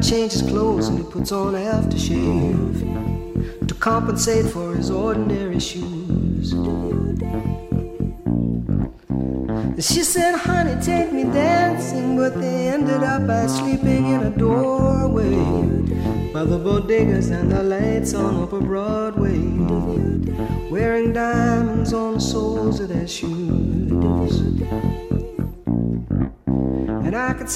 Changes 0.08 0.42
clothes 0.42 0.88
and 0.88 0.98
he 0.98 1.04
puts 1.04 1.32
on 1.32 1.54
aftershave 1.54 3.66
to 3.66 3.74
compensate 3.74 4.46
for 4.46 4.74
his 4.74 4.90
ordinary 4.90 5.60
shoes. 5.60 6.54
She 9.78 10.02
said, 10.02 10.36
honey, 10.36 10.80
take 10.82 11.12
me 11.12 11.24
dancing, 11.24 12.16
but 12.16 12.40
they 12.40 12.68
ended 12.68 13.02
up 13.02 13.26
by 13.26 13.46
sleeping 13.46 14.06
in 14.06 14.22
a 14.22 14.30
doorway 14.30 15.34
by 16.32 16.44
the 16.44 16.58
bodegas 16.58 17.30
and 17.30 17.50
the 17.50 17.62
lights 17.62 18.14
on 18.14 18.42
Upper 18.42 18.60
Broadway, 18.60 19.38
wearing 20.70 21.12
diamonds 21.12 21.92
on 21.92 22.14
the 22.14 22.20
soles 22.20 22.80
of 22.80 22.88
their 22.88 23.06
shoes. 23.06 25.07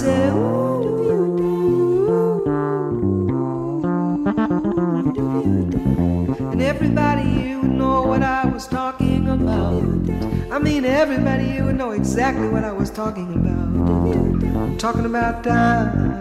And 0.01 0.23
everybody 6.63 7.29
you 7.29 7.61
would 7.61 7.73
know 7.73 8.01
what 8.01 8.23
I 8.23 8.47
was 8.47 8.67
talking 8.67 9.29
about. 9.29 9.83
I 10.51 10.59
mean, 10.59 10.87
everybody 10.87 11.45
you 11.45 11.65
would 11.65 11.77
know 11.77 11.91
exactly 11.91 12.49
what 12.49 12.65
I 12.65 12.73
was 12.73 12.89
talking 12.89 13.35
about. 13.35 14.79
talking 14.79 15.05
about 15.05 15.45
time. 15.45 16.12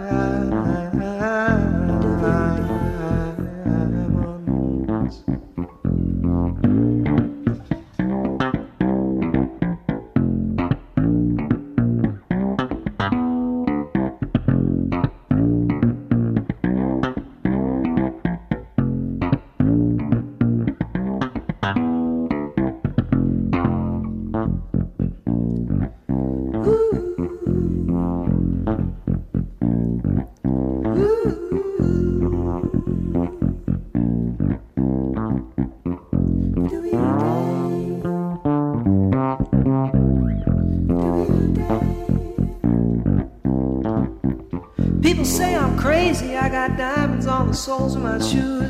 Soles 47.54 47.96
of 47.96 48.02
my 48.02 48.18
shoes, 48.20 48.61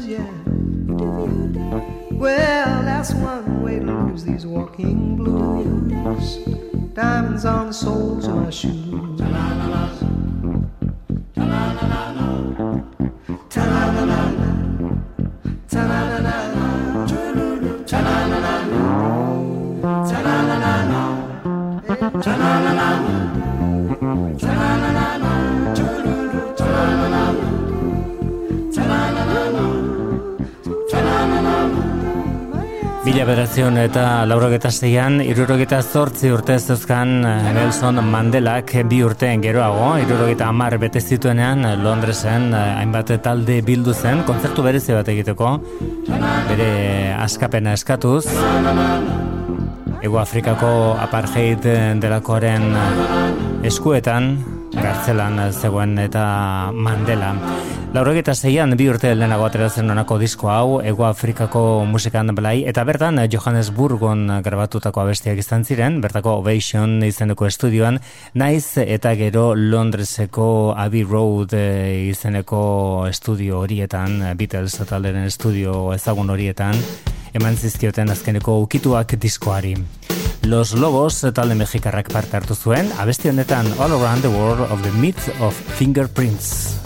eta 33.85 34.25
laurogeta 34.29 34.69
zeian, 34.71 35.19
irurogeta 35.23 35.79
zortzi 35.81 36.29
urte 36.33 36.57
zeuzkan 36.59 37.11
eh, 37.25 37.49
Nelson 37.55 37.99
Mandelak 38.05 38.73
bi 38.89 39.01
urteen 39.05 39.41
geroago, 39.43 39.95
irurogeta 40.01 40.47
amar 40.51 40.77
bete 40.81 41.01
zituenean 41.01 41.65
Londresen 41.83 42.51
eh, 42.53 42.61
hainbat 42.79 43.13
talde 43.23 43.61
bildu 43.65 43.93
zen, 43.93 44.23
kontzertu 44.27 44.65
berezi 44.65 44.93
bat 44.97 45.09
egiteko, 45.13 45.55
bere 46.49 46.71
askapena 47.19 47.73
eskatuz, 47.77 48.25
Ego 50.01 50.17
Afrikako 50.17 50.71
apartheid 50.97 51.67
delakoaren 52.01 52.71
eskuetan, 53.69 54.33
gartzelan 54.73 55.37
zegoen 55.51 55.99
eta 56.01 56.25
Mandela. 56.73 57.35
Laurogeta 57.91 58.31
zeian 58.31 58.71
bi 58.79 58.85
urte 58.87 59.09
lehenago 59.11 59.43
ateratzen 59.43 59.91
onako 59.91 60.15
disko 60.21 60.47
hau, 60.47 60.77
Ego 60.79 61.03
Afrikako 61.03 61.83
musikan 61.83 62.31
belai, 62.31 62.61
eta 62.63 62.85
bertan 62.87 63.19
Johannesburgon 63.27 64.29
grabatutako 64.45 65.01
abestiak 65.01 65.41
izan 65.41 65.65
ziren, 65.67 65.97
bertako 65.99 66.37
Ovation 66.39 67.01
izeneko 67.03 67.49
estudioan, 67.49 67.99
naiz 68.33 68.77
eta 68.79 69.11
gero 69.19 69.49
Londreseko 69.59 70.45
Abbey 70.71 71.03
Road 71.03 71.51
eh, 71.59 72.07
izeneko 72.13 72.61
estudio 73.09 73.59
horietan, 73.65 74.21
Beatles 74.39 74.79
talderen 74.87 75.27
estudio 75.27 75.91
ezagun 75.91 76.31
horietan, 76.31 76.79
eman 77.35 77.59
zizkioten 77.59 78.13
azkeneko 78.15 78.61
ukituak 78.63 79.17
diskoari. 79.19 79.75
Los 80.47 80.71
Lobos 80.79 81.25
talde 81.35 81.59
mexikarrak 81.59 82.07
parte 82.15 82.39
hartu 82.39 82.55
zuen, 82.55 82.87
abesti 83.03 83.35
honetan 83.35 83.67
All 83.79 83.99
Around 83.99 84.23
the 84.23 84.31
World 84.31 84.71
of 84.71 84.79
the 84.87 84.95
Myth 84.95 85.27
of 85.41 85.59
Fingerprints. 85.75 86.80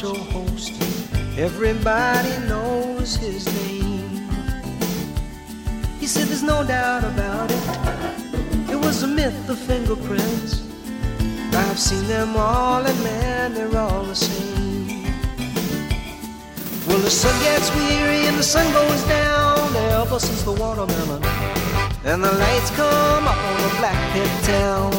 Show 0.00 0.14
host. 0.14 0.72
Everybody 1.36 2.34
knows 2.48 3.16
his 3.16 3.44
name. 3.60 4.30
He 5.98 6.06
said 6.06 6.28
there's 6.28 6.42
no 6.42 6.64
doubt 6.64 7.04
about 7.04 7.50
it. 7.50 7.64
It 8.70 8.76
was 8.76 9.02
a 9.02 9.06
myth, 9.06 9.36
the 9.46 9.54
fingerprints. 9.54 10.62
I've 11.52 11.78
seen 11.78 12.06
them 12.08 12.34
all, 12.34 12.82
and 12.82 12.98
man, 13.04 13.52
they're 13.52 13.76
all 13.76 14.04
the 14.04 14.14
same. 14.14 15.04
Well, 16.86 17.00
the 17.00 17.10
sun 17.10 17.36
gets 17.42 17.68
weary 17.74 18.24
and 18.28 18.38
the 18.38 18.48
sun 18.54 18.72
goes 18.72 19.02
down. 19.02 19.76
Ever 20.00 20.18
since 20.18 20.42
the 20.44 20.52
watermelon 20.52 21.22
and 22.06 22.24
the 22.24 22.32
lights 22.32 22.70
come 22.70 23.24
up 23.28 23.36
on 23.36 23.56
the 23.66 23.72
black 23.80 24.00
pit 24.14 24.32
town. 24.44 24.92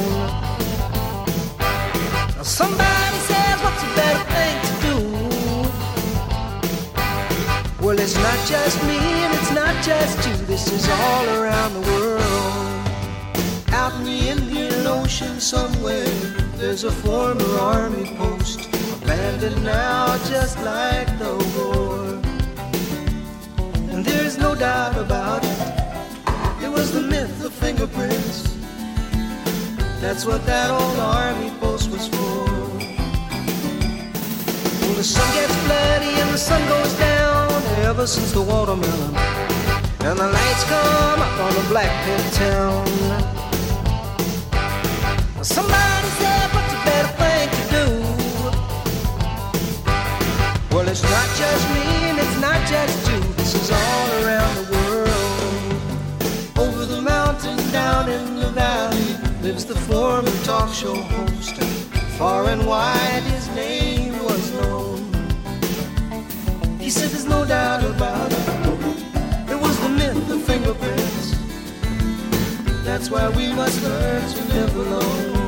Now 2.36 2.44
somebody 2.44 3.11
just 8.48 8.82
me 8.84 8.98
and 8.98 9.34
it's 9.34 9.52
not 9.52 9.84
just 9.84 10.28
you. 10.28 10.36
This 10.46 10.72
is 10.72 10.88
all 10.90 11.26
around 11.30 11.74
the 11.74 11.82
world. 11.82 12.22
Out 13.70 13.94
in 14.00 14.06
the 14.06 14.30
Indian 14.30 14.88
Ocean 14.88 15.40
somewhere, 15.40 16.06
there's 16.56 16.84
a 16.84 16.92
former 16.92 17.60
army 17.60 18.16
post, 18.18 18.60
abandoned 19.02 19.64
now 19.64 20.18
just 20.30 20.58
like 20.64 21.08
the 21.20 21.34
war. 21.56 22.22
And 23.92 24.04
there's 24.04 24.38
no 24.38 24.56
doubt 24.56 24.98
about 24.98 25.44
it. 25.44 26.64
It 26.64 26.70
was 26.70 26.92
the 26.92 27.02
myth 27.02 27.44
of 27.44 27.54
fingerprints. 27.54 28.58
That's 30.02 30.26
what 30.26 30.46
that 30.46 30.72
old 30.72 31.00
army 31.00 31.52
post 31.60 31.92
was 31.92 32.08
for. 32.08 32.31
The 35.02 35.08
sun 35.08 35.34
gets 35.34 35.56
bloody 35.66 36.14
and 36.22 36.30
the 36.30 36.38
sun 36.38 36.62
goes 36.70 36.94
down 36.94 37.50
ever 37.90 38.06
since 38.06 38.32
the 38.34 38.42
watermelon. 38.44 39.16
And 40.06 40.20
the 40.20 40.28
lights 40.28 40.64
come 40.66 41.20
up 41.20 41.40
on 41.40 41.56
the 41.56 41.64
black 41.70 41.90
pit 42.06 42.34
town. 42.34 42.86
Somebody 45.42 46.08
said, 46.22 46.54
what's 46.54 46.74
a 46.78 46.82
better 46.86 47.14
thing 47.18 47.50
to 47.58 47.64
do? 47.78 47.86
Well, 50.76 50.88
it's 50.88 51.02
not 51.02 51.30
just 51.36 51.68
me 51.74 51.82
and 52.12 52.20
it's 52.20 52.38
not 52.40 52.62
just 52.68 53.10
you. 53.10 53.20
This 53.38 53.56
is 53.56 53.72
all 53.72 54.08
around 54.22 54.54
the 54.54 54.66
world. 54.72 55.10
Over 56.60 56.86
the 56.86 57.02
mountain, 57.02 57.58
down 57.72 58.08
in 58.08 58.36
the 58.36 58.50
valley, 58.50 59.18
lives 59.42 59.66
the 59.66 59.74
former 59.74 60.30
talk 60.44 60.72
show 60.72 60.94
host. 60.94 61.56
Far 62.20 62.50
and 62.50 62.68
wide, 62.68 63.24
said 66.92 67.10
there's 67.10 67.26
no 67.26 67.46
doubt 67.46 67.86
about 67.86 68.30
it. 68.34 69.50
It 69.50 69.58
was 69.58 69.80
the 69.80 69.90
myth 69.90 70.30
of 70.30 70.44
fingerprints. 70.44 71.32
That's 72.84 73.10
why 73.10 73.30
we 73.30 73.54
must 73.54 73.82
learn 73.82 74.22
to 74.30 74.44
live 74.54 74.76
alone. 74.76 75.41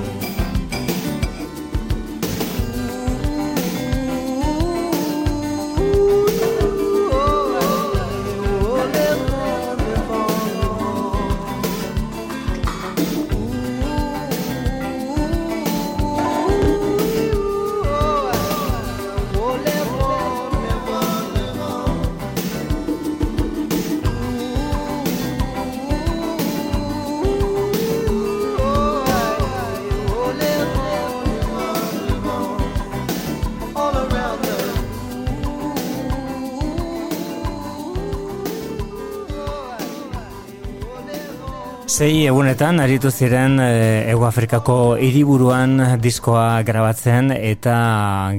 Sei 42.04 42.26
egunetan 42.28 42.82
aritu 42.84 43.08
ziren 43.16 43.54
e, 43.64 43.68
Ego 44.12 44.26
Afrikako 44.28 44.98
hiriburuan 45.00 45.78
diskoa 46.04 46.60
grabatzen 46.68 47.32
eta 47.32 47.76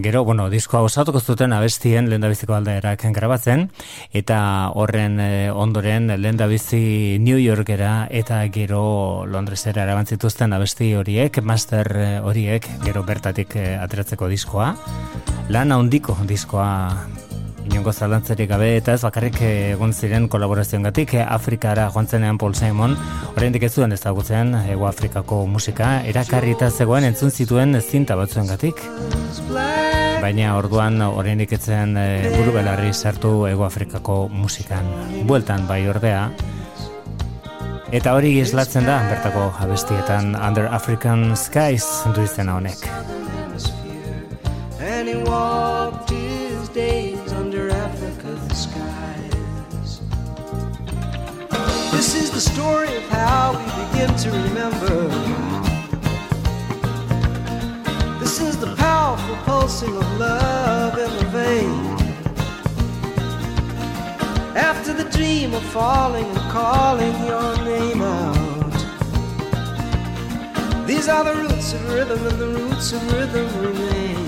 gero, 0.05 0.20
bueno, 0.29 0.50
diskoa 0.53 0.83
osatuko 0.85 1.22
zuten 1.24 1.55
abestien 1.57 2.11
lehendabiziko 2.11 2.53
aldaerak 2.59 3.07
grabatzen 3.16 3.70
eta 4.12 4.42
horren 4.77 5.16
e, 5.16 5.31
ondoren 5.48 6.12
lehendabizi 6.12 7.16
New 7.24 7.40
Yorkera 7.40 7.94
eta 8.12 8.42
gero 8.53 9.24
Londresera 9.24 9.88
erabantzituzten 9.88 10.53
abesti 10.53 10.92
horiek, 11.00 11.40
master 11.40 11.94
e, 11.96 12.07
horiek 12.20 12.68
gero 12.85 13.09
bertatik 13.09 13.57
ateratzeko 13.81 14.29
diskoa. 14.29 14.74
Lan 15.48 15.72
handiko 15.72 16.20
diskoa 16.29 16.74
inongo 17.64 17.92
zalantzerik 17.92 18.48
gabe 18.50 18.70
eta 18.77 18.94
ez 18.94 19.03
bakarrik 19.03 19.40
egon 19.46 19.92
ziren 19.92 20.29
kolaborazioen 20.29 20.85
gatik 20.87 21.14
Afrikara 21.24 21.88
joan 21.94 22.07
zenean 22.07 22.38
Paul 22.38 22.55
Simon. 22.55 22.96
Oraindik 23.37 23.62
ez 23.62 23.72
zuen 23.74 23.92
ezagutzen 23.92 24.55
Ego 24.68 24.87
Afrikako 24.87 25.44
musika 25.46 26.00
erakarri 26.05 26.55
eta 26.57 26.70
zegoen 26.70 27.05
entzun 27.05 27.31
zituen 27.31 27.81
zinta 27.81 28.16
batzuen 28.16 28.46
gatik 28.46 28.85
baina 30.24 30.55
orduan 30.57 31.03
oraindik 31.05 31.50
etzen 31.53 31.98
e, 32.00 32.07
buru 32.33 32.55
belarri 32.57 32.94
sartu 32.94 33.33
Ego 33.50 33.66
Afrikako 33.66 34.16
musikan. 34.33 34.88
Bueltan 35.29 35.66
bai 35.68 35.83
ordea. 35.92 36.31
Eta 37.94 38.14
hori 38.16 38.33
islatzen 38.40 38.88
da, 38.88 38.96
bertako 39.11 39.50
abestietan 39.66 40.33
Under 40.35 40.70
African 40.81 41.37
Skies 41.37 41.87
du 42.16 42.24
izena 42.24 42.57
honek. 42.57 42.88
The 52.35 52.40
story 52.40 52.97
of 52.97 53.05
how 53.11 53.53
we 53.53 53.64
begin 53.87 54.12
to 54.16 54.29
remember. 54.29 55.09
This 58.18 58.40
is 58.40 58.59
the 58.59 58.75
powerful 58.75 59.37
pulsing 59.44 59.97
of 59.97 60.18
love 60.18 60.99
in 60.99 61.11
the 61.18 61.27
vein. 61.27 61.85
After 64.57 64.92
the 64.92 65.09
dream 65.16 65.55
of 65.55 65.62
falling 65.66 66.25
and 66.25 66.51
calling 66.51 67.14
your 67.25 67.57
name 67.64 68.03
out. 68.03 68.75
These 70.88 71.07
are 71.07 71.23
the 71.23 71.37
roots 71.37 71.73
of 71.73 71.88
rhythm, 71.92 72.27
and 72.27 72.38
the 72.40 72.49
roots 72.49 72.92
of 72.92 73.12
rhythm 73.12 73.47
remain. 73.62 74.23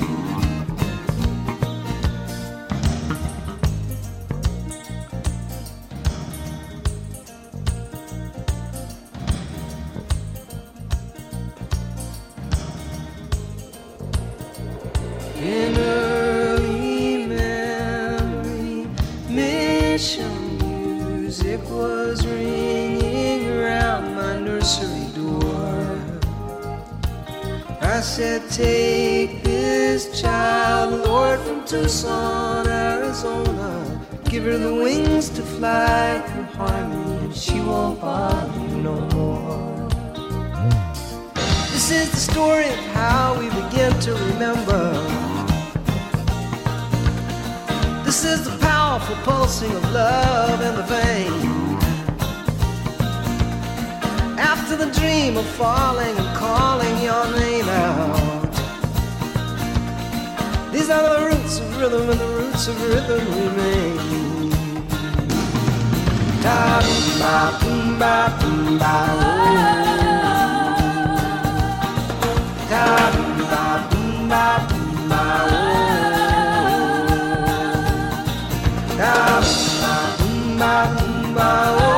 This 48.07 48.25
is 48.25 48.45
the 48.45 48.57
powerful 48.59 49.16
pulsing 49.25 49.75
of 49.75 49.83
love 49.92 50.61
in 50.62 50.77
the 50.77 50.85
vein. 50.85 51.33
After 54.38 54.77
the 54.77 54.87
dream 54.92 55.37
of 55.37 55.45
falling 55.45 56.16
and 56.16 56.37
calling 56.37 57.03
your 57.03 57.27
name 57.37 57.69
out. 57.69 58.55
These 60.73 60.88
are 60.88 61.03
the 61.03 61.27
roots 61.27 61.59
of 61.59 61.81
rhythm, 61.81 62.09
and 62.09 62.21
the 62.21 62.29
roots 62.38 62.69
of 62.69 62.81
rhythm 62.81 63.27
remain. 63.42 64.51
Da 66.45 66.79
ba 67.19 67.59
boom 67.61 67.99
ba 67.99 68.38
boom 68.40 68.79
ba 68.79 68.95
oh. 69.19 69.27
Da 72.71 72.85
boom 73.16 73.38
ba 73.51 73.64
boom 73.90 74.29
ba 74.29 74.45
oh. 74.62 74.69
Boom 74.71 75.09
ba 75.09 75.25
boom 75.51 75.65
ba 81.37 81.50
oh. 81.80 81.96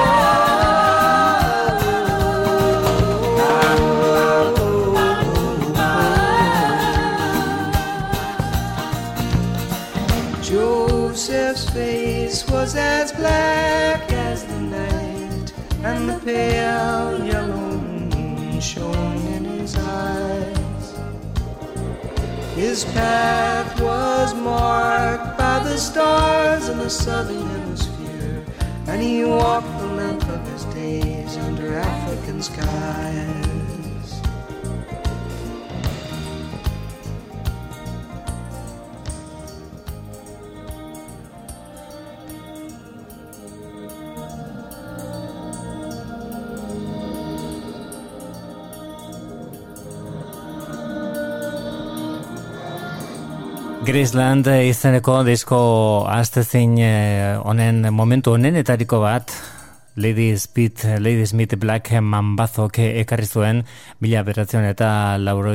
was 12.69 12.75
as 12.77 13.13
black 13.13 14.13
as 14.13 14.45
the 14.45 14.61
night, 14.61 15.53
and 15.85 16.09
the 16.09 16.19
pale 16.25 17.25
yellow 17.25 17.79
moon 17.79 18.61
shone 18.61 19.17
in 19.35 19.45
his 19.45 19.77
eyes. 19.79 20.95
His 22.55 22.85
path 22.85 23.81
was 23.81 24.35
marked 24.35 25.28
the 25.69 25.77
stars 25.77 26.69
in 26.71 26.79
the 26.79 26.89
southern 26.89 27.47
hemisphere, 27.47 28.43
and 28.87 29.03
he 29.03 29.23
walked 29.25 29.79
the 29.81 29.87
length 29.87 30.29
of 30.31 30.41
his 30.49 30.65
days 30.75 31.37
under 31.37 31.79
African 31.79 32.41
skies. 32.41 33.38
Graceland 53.89 54.45
izeneko 54.69 55.23
disko 55.25 55.59
aztezin 56.13 56.75
eh, 56.77 57.39
honen 57.41 57.87
momentu 57.97 58.35
honenetariko 58.37 58.99
bat 59.01 59.33
Lady 59.97 60.37
Smith, 60.37 60.85
Lady 61.01 61.25
Smith 61.27 61.57
Black 61.57 61.95
Mambazok 61.97 62.83
ekarri 62.85 63.25
zuen 63.25 63.63
mila 64.05 64.21
beratzen 64.27 64.67
eta 64.69 65.17
lauro 65.17 65.55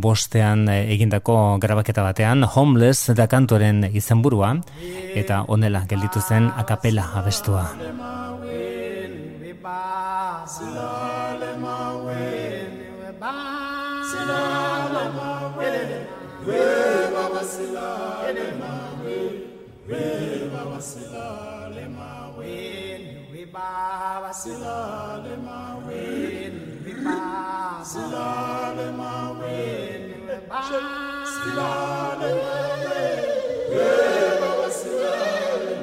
bostean 0.00 0.70
eh, 0.72 0.88
egindako 0.94 1.58
grabaketa 1.60 2.02
batean 2.02 2.44
Homeless 2.44 3.12
da 3.12 3.26
kantoren 3.26 3.84
izenburua 3.92 4.54
eta 5.14 5.44
honela 5.46 5.84
gelditu 5.86 6.20
zen 6.24 6.48
akapela 6.56 7.10
abestua. 7.12 7.68
We 24.06 24.12
ba 24.12 24.20
wasila 24.22 25.18
le 25.24 25.36
mawe 25.46 26.02
we 26.84 26.94
ba 27.04 27.18
wasila 27.82 28.26
le 28.76 28.86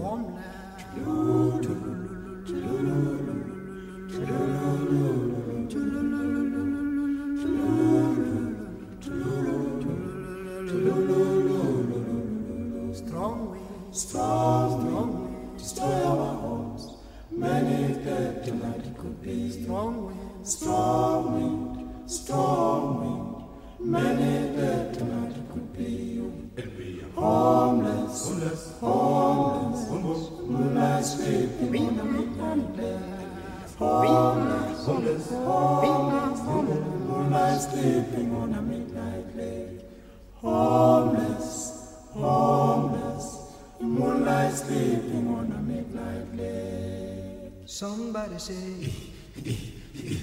Warm 0.00 0.34
land. 2.70 3.29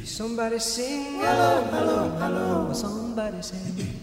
Somebody 0.03 0.57
sing, 0.57 1.19
hello, 1.21 1.61
hello, 1.69 2.09
hello. 2.17 2.73
Somebody 2.73 3.41
sing. 3.43 3.93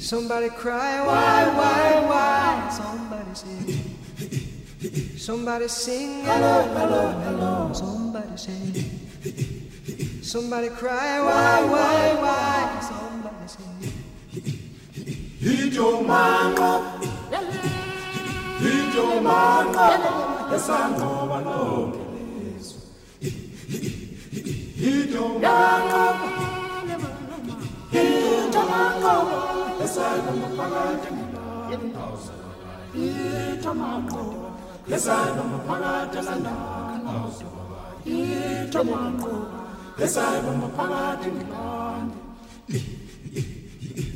Somebody 0.00 0.48
cry, 0.48 1.06
why, 1.06 1.46
why, 1.54 2.00
why? 2.10 2.68
Somebody 2.68 3.34
sing. 3.34 3.78
Somebody 5.16 5.68
sing, 5.68 6.24
hello, 6.24 6.62
hello, 6.74 7.12
hello. 7.22 7.72
Somebody 7.72 8.36
sing. 8.36 8.74
Somebody 10.22 10.68
cry, 10.70 11.20
why, 11.20 11.62
why, 11.70 12.14
why? 12.18 12.80
Somebody 12.90 13.46
sing. 13.46 13.92
Hijo 15.40 16.02
mango, 16.02 16.82
hijo 18.58 19.20
mango, 19.22 19.86
esangoba 20.54 21.40
lonke. 21.44 21.49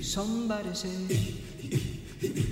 Somebody 0.01 0.75
say, 0.75 1.35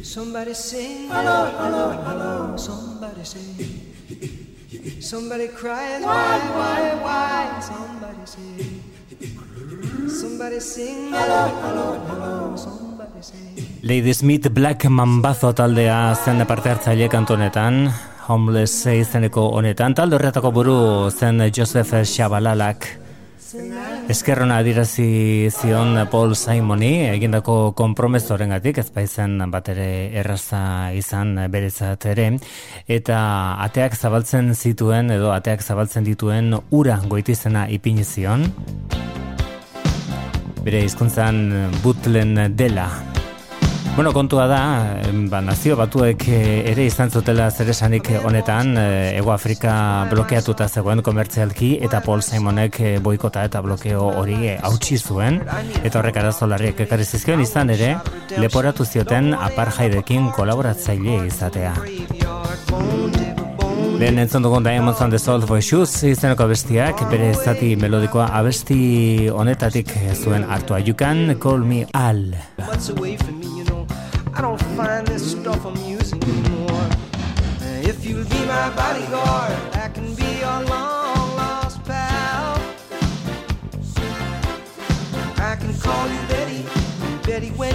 somebody 0.02 0.52
sing, 0.52 1.08
hello, 1.08 1.46
hello, 1.56 1.90
hello, 2.04 2.56
somebody 2.56 3.24
say. 3.24 3.91
Somebody 5.00 5.48
cries, 5.48 6.02
why, 6.02 6.38
why, 6.56 6.82
why? 7.04 7.60
Somebody 7.60 8.24
sing. 8.24 8.82
Somebody 10.08 10.60
sing, 10.60 11.12
hello, 11.12 11.42
hello, 11.62 11.86
hello. 12.08 12.56
Somebody 12.56 13.20
sing. 13.20 13.80
Lady 13.82 14.14
Smith 14.14 14.48
Black 14.50 14.84
Mambazo 14.84 15.52
taldea 15.52 16.14
zen 16.24 16.46
parte 16.46 16.70
hartzaile 16.70 17.08
kantonetan, 17.08 17.90
homeless 18.28 18.86
izeneko 18.86 19.50
honetan, 19.58 19.94
talde 19.94 20.16
horretako 20.16 20.52
buru 20.54 21.10
zen 21.10 21.42
Joseph 21.52 21.92
Shabalalak. 22.06 23.01
Eskerrona 24.08 24.56
adirazi 24.62 25.50
zion 25.52 25.98
Paul 26.10 26.32
Simoni 26.36 26.92
egindako 27.10 27.56
kompromesoren 27.76 28.54
gatik, 28.54 28.78
ez 28.80 28.88
baizen 28.94 29.36
bat 29.52 29.68
ere 29.68 29.88
erraza 30.22 30.62
izan 30.96 31.34
berezat 31.52 32.06
ere, 32.14 32.30
eta 32.88 33.18
ateak 33.66 33.96
zabaltzen 33.98 34.54
zituen, 34.54 35.12
edo 35.12 35.32
ateak 35.36 35.60
zabaltzen 35.60 36.08
dituen 36.08 36.54
ura 36.70 37.00
goitizena 37.08 37.66
ipini 37.68 38.04
zion. 38.08 38.48
Bere 40.62 40.84
hizkuntzan 40.86 41.42
butlen 41.82 42.38
dela 42.56 42.88
Bueno, 43.94 44.12
kontua 44.14 44.46
da, 44.48 44.96
ba, 45.28 45.42
nazio 45.44 45.74
batuek 45.76 46.24
eh, 46.32 46.70
ere 46.70 46.86
izan 46.88 47.10
zutela 47.12 47.50
zeresanik 47.50 48.08
honetan, 48.24 48.72
eh, 48.80 49.18
Ego 49.18 49.34
Afrika 49.34 49.74
blokeatuta 50.08 50.64
zegoen 50.68 51.02
komertzialki, 51.04 51.74
eta 51.84 52.00
Paul 52.00 52.22
Simonek 52.24 52.78
eh, 52.80 52.94
boikota 53.04 53.44
eta 53.44 53.60
blokeo 53.60 54.06
hori 54.22 54.54
hautsi 54.54 54.96
zuen, 54.96 55.42
eta 55.82 56.00
horrek 56.00 56.22
arazolarriek 56.22 56.80
ekarri 56.86 57.04
zizkion 57.04 57.44
izan 57.44 57.74
ere, 57.76 57.92
leporatu 58.40 58.88
zioten 58.88 59.34
aparhaidekin 59.34 60.30
kolaboratzaile 60.38 61.26
izatea. 61.28 61.76
Lehen 64.00 64.18
entzun 64.18 64.42
dugun 64.42 64.64
Diamonds 64.64 65.04
on 65.04 65.10
the 65.10 65.18
Soul 65.18 65.44
for 65.46 65.60
Shoes 65.60 66.00
izeneko 66.08 66.48
abestiak, 66.48 67.04
bere 67.12 67.34
zati 67.36 67.76
melodikoa 67.76 68.32
abesti 68.40 69.28
honetatik 69.28 69.92
zuen 70.16 70.48
hartua. 70.48 70.80
You 70.80 70.94
can 70.94 71.36
call 71.38 71.58
me 71.60 71.84
Al. 71.92 72.32
I 74.34 74.40
don't 74.40 74.60
find 74.76 75.06
this 75.06 75.32
stuff 75.32 75.64
amusing 75.64 76.22
anymore. 76.22 76.88
If 77.60 78.06
you'll 78.06 78.24
be 78.24 78.46
my 78.46 78.70
bodyguard, 78.74 79.52
I 79.74 79.90
can 79.92 80.14
be 80.14 80.38
your 80.40 80.60
long 80.64 81.36
lost 81.36 81.84
pal. 81.84 82.60
I 85.36 85.56
can 85.56 85.74
call 85.78 86.08
you 86.08 86.20
Betty, 86.28 86.64
Betty 87.26 87.50
when 87.50 87.74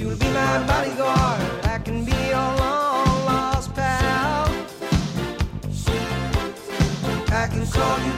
You'll 0.00 0.16
be 0.16 0.30
my 0.30 0.66
bodyguard, 0.66 1.42
I 1.66 1.78
can 1.84 2.06
be 2.06 2.12
your 2.12 2.50
long 2.62 3.26
lost 3.26 3.74
pal. 3.74 4.48
I 7.28 7.46
can 7.52 7.66
call 7.66 7.98
you 8.06 8.09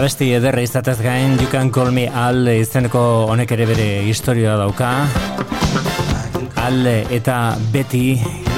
Abesti 0.00 0.30
ederra 0.32 0.62
izatez 0.64 0.94
gain, 1.04 1.34
You 1.36 1.50
Can 1.52 1.68
Call 1.68 1.90
Me 1.92 2.06
Al 2.08 2.48
izeneko 2.48 3.00
honek 3.28 3.50
ere 3.52 3.66
bere 3.68 3.88
historia 4.08 4.54
dauka. 4.56 4.88
Al 6.62 6.88
eta 6.88 7.34
Beti 7.74 8.14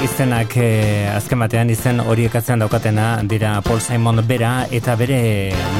izenak 0.07 0.55
eh, 0.62 1.11
azken 1.11 1.43
batean 1.43 1.72
izen 1.74 1.99
horiek 1.99 2.36
atzean 2.38 2.62
daukatena 2.62 3.09
dira 3.26 3.57
Paul 3.66 3.82
Simon 3.82 4.22
bera 4.28 4.68
eta 4.70 4.95
bere 4.95 5.18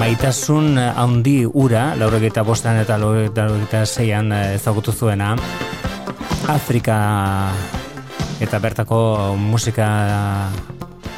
maitasun 0.00 0.82
handi 0.82 1.36
ura, 1.46 1.92
laurogeita 1.94 2.42
bostan 2.42 2.82
eta 2.82 2.98
laurogeita 2.98 3.86
seian 3.86 4.34
ezagutu 4.34 4.90
zuena. 4.90 5.36
Afrika 6.50 6.98
eta 8.42 8.58
bertako 8.58 9.02
musika 9.38 9.92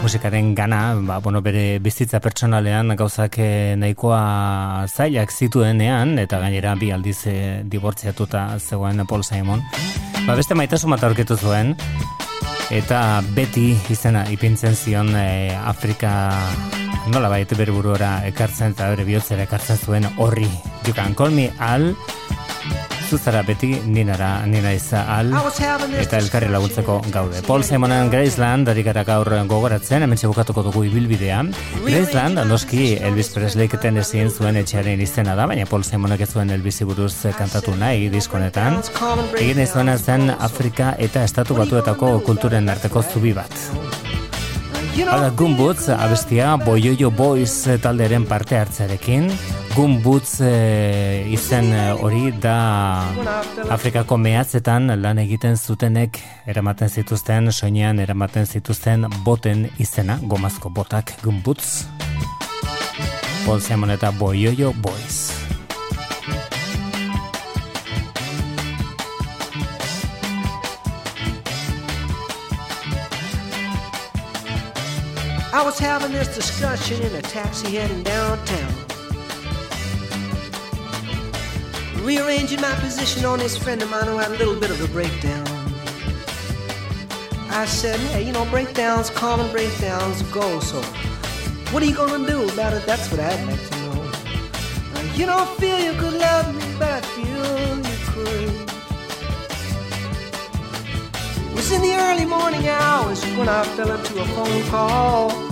musikaren 0.05 0.55
gana, 0.55 0.95
ba, 1.01 1.17
bueno, 1.19 1.41
bere 1.41 1.79
bizitza 1.81 2.19
pertsonalean 2.21 2.93
gauzak 2.93 3.39
eh, 3.41 3.73
nahikoa 3.81 4.85
zailak 4.85 5.33
zituenean, 5.33 6.19
eta 6.21 6.43
gainera 6.43 6.75
bi 6.77 6.91
aldiz 6.93 7.23
eh, 7.31 7.63
dibortziatuta 7.65 8.43
zegoen 8.59 9.01
Paul 9.09 9.25
Simon. 9.25 9.65
Ba, 10.27 10.37
beste 10.37 10.53
maitasun 10.61 10.93
bat 10.93 11.07
aurkitu 11.09 11.39
zuen, 11.41 11.73
eta 12.69 13.23
beti 13.33 13.71
izena 13.89 14.27
ipintzen 14.29 14.77
zion 14.77 15.15
eh, 15.17 15.57
Afrika 15.57 16.13
nola 17.09 17.33
baita 17.33 17.57
bere 17.57 17.73
buruara 17.73 18.19
ekartzen 18.29 18.77
eta 18.77 18.91
bere 18.93 19.09
bihotzera 19.09 19.49
ekartzen 19.49 19.81
zuen 19.81 20.11
horri. 20.19 20.51
You 20.85 20.93
can 20.93 21.17
call 21.17 21.33
me 21.33 21.49
Al, 21.59 21.95
zuzara 23.11 23.43
beti 23.47 23.71
ninara 23.87 24.47
nina 24.47 24.73
iza 24.75 25.05
al 25.17 25.33
eta 26.01 26.19
elkarri 26.19 26.49
laguntzeko 26.53 27.01
gaude. 27.13 27.43
Paul 27.47 27.65
Simonen 27.65 28.11
Graceland 28.11 28.69
ari 28.69 28.83
gara 28.83 29.05
gaur 29.05 29.31
gogoratzen, 29.49 30.03
hemen 30.03 30.19
bukatuko 30.25 30.63
dugu 30.63 30.85
ibilbidea. 30.89 31.43
Graceland, 31.85 32.41
noski 32.49 32.95
Elvis 32.97 33.31
Presley 33.35 33.69
ezin 34.01 34.31
zuen 34.31 34.57
etxearen 34.57 35.01
izena 35.01 35.35
da, 35.35 35.47
baina 35.47 35.67
Paul 35.67 35.85
Simonek 35.85 36.21
ez 36.21 36.33
zuen 36.33 36.51
Elvisi 36.51 36.85
buruz 36.85 37.15
kantatu 37.39 37.77
nahi 37.77 38.09
diskonetan. 38.09 38.81
Egin 39.39 39.59
ez 39.59 39.71
zuena 39.73 39.99
zen 39.99 40.31
Afrika 40.31 40.95
eta 40.99 41.25
Estatu 41.25 41.55
Batuetako 41.55 42.19
kulturen 42.27 42.69
arteko 42.69 43.03
zubi 43.03 43.33
bat. 43.33 44.14
Hala, 44.95 45.31
Gumboots 45.31 45.89
abestia 45.89 46.57
Boyoyo 46.57 47.11
Boys 47.11 47.67
talderen 47.83 48.27
parte 48.27 48.55
hartzarekin. 48.57 49.27
Gumboots 49.75 50.37
e, 50.41 51.27
izen 51.35 51.73
eh, 51.75 51.91
hori 51.99 52.31
da 52.39 53.03
Afrikako 53.75 54.17
mehatzetan 54.23 54.93
lan 55.03 55.19
egiten 55.19 55.59
zutenek 55.59 56.21
eramaten 56.47 56.89
zituzten, 56.89 57.51
soinean 57.51 57.99
eramaten 57.99 58.47
zituzten 58.47 59.09
boten 59.27 59.67
izena, 59.83 60.21
gomazko 60.23 60.71
botak 60.71 61.17
Gumboots. 61.25 61.89
Paul 63.45 63.61
Simon 63.61 63.91
eta 63.91 64.15
Boyoyo 64.15 64.73
Boys. 64.79 65.44
I 75.55 75.63
was 75.63 75.79
having 75.79 76.11
this 76.11 76.35
discussion 76.35 77.01
in 77.01 77.15
a 77.15 77.23
taxi 77.23 77.77
heading 77.77 78.03
downtown. 78.03 78.75
Rearranging 82.03 82.61
my 82.61 82.75
position 82.81 83.25
on 83.25 83.39
this 83.39 83.57
friend 83.57 83.81
of 83.81 83.89
mine 83.89 84.07
who 84.07 84.17
had 84.19 84.33
a 84.33 84.37
little 84.37 84.57
bit 84.57 84.71
of 84.71 84.83
a 84.83 84.89
breakdown. 84.89 85.47
I 87.51 87.67
said, 87.67 88.01
hey, 88.11 88.27
you 88.27 88.33
know, 88.33 88.45
breakdowns, 88.47 89.11
common 89.11 89.49
breakdowns 89.53 90.23
go, 90.33 90.59
so 90.59 90.83
what 91.71 91.85
are 91.85 91.87
you 91.87 91.95
gonna 91.95 92.27
do 92.27 92.49
about 92.49 92.73
it? 92.73 92.85
That's 92.85 93.09
what 93.13 93.21
I'd 93.21 93.47
like 93.47 93.65
to 93.71 93.77
know. 93.79 94.11
You 95.15 95.27
don't 95.27 95.49
feel 95.61 95.79
you 95.79 95.93
could 95.93 96.15
love 96.15 96.53
me, 96.53 96.65
but 96.81 96.91
I 96.91 97.01
feel 97.01 97.79
you 97.79 97.99
could. 98.11 98.71
It 101.47 101.55
was 101.55 101.71
in 101.71 101.81
the 101.81 101.95
early 101.95 102.25
morning 102.25 102.67
hours 102.67 103.25
when 103.37 103.49
I 103.49 103.63
fell 103.63 103.93
into 103.93 104.21
a 104.21 104.25
phone 104.25 104.65
call. 104.65 105.44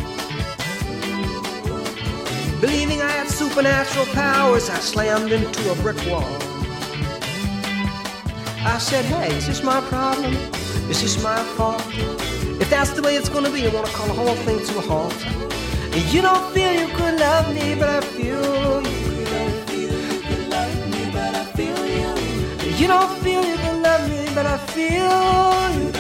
Supernatural 3.53 4.07
powers, 4.15 4.71
I 4.71 4.79
slammed 4.79 5.31
into 5.31 5.71
a 5.71 5.75
brick 5.83 5.99
wall. 6.07 6.25
I 8.65 8.79
said, 8.79 9.05
hey, 9.05 9.37
is 9.37 9.47
this 9.47 9.63
my 9.63 9.79
problem? 9.93 10.33
Is 10.89 11.03
this 11.03 11.23
my 11.23 11.37
fault? 11.57 11.85
If 12.63 12.71
that's 12.71 12.93
the 12.93 13.03
way 13.03 13.15
it's 13.15 13.29
gonna 13.29 13.51
be, 13.51 13.67
I 13.67 13.69
wanna 13.69 13.89
call 13.89 14.07
the 14.07 14.15
whole 14.15 14.37
thing 14.47 14.59
to 14.65 14.79
a 14.79 14.81
halt. 14.81 15.27
And 15.93 16.03
you 16.15 16.23
don't 16.23 16.51
feel 16.55 16.73
you 16.73 16.89
could 16.97 17.21
love 17.21 17.55
me, 17.55 17.75
but 17.75 17.91
I 17.91 18.01
feel 18.01 18.81
you 18.81 19.27
could. 19.27 20.49
Love 20.49 20.89
me. 20.91 21.03
You 22.81 22.87
don't 22.89 23.19
feel 23.19 23.45
you 23.45 23.57
can 23.57 23.83
love 23.83 24.09
me, 24.09 24.29
but 24.35 24.47
I 24.47 24.57
feel 24.57 25.13
you 25.79 25.93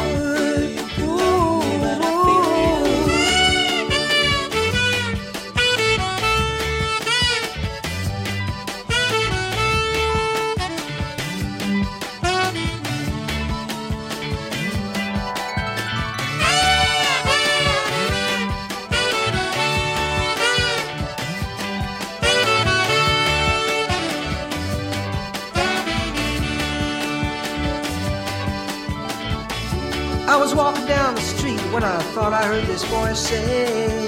when 31.82 31.90
I 31.90 32.02
thought 32.14 32.32
I 32.32 32.44
heard 32.44 32.64
this 32.66 32.84
voice 32.84 33.18
say, 33.18 34.06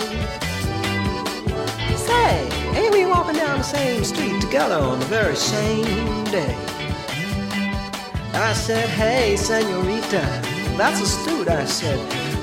Say, 1.97 2.49
ain't 2.79 2.93
we 2.93 3.05
walking 3.05 3.35
down 3.35 3.59
the 3.59 3.64
same 3.64 4.05
street 4.05 4.41
together 4.41 4.77
on 4.77 5.01
the 5.01 5.07
very 5.07 5.35
same 5.35 6.25
day? 6.25 6.55
I 8.33 8.53
said, 8.53 8.89
Hey, 8.89 9.37
senorita, 9.37 10.22
that's 10.79 11.01
astute, 11.01 11.49
I 11.49 11.64
said. 11.64 11.99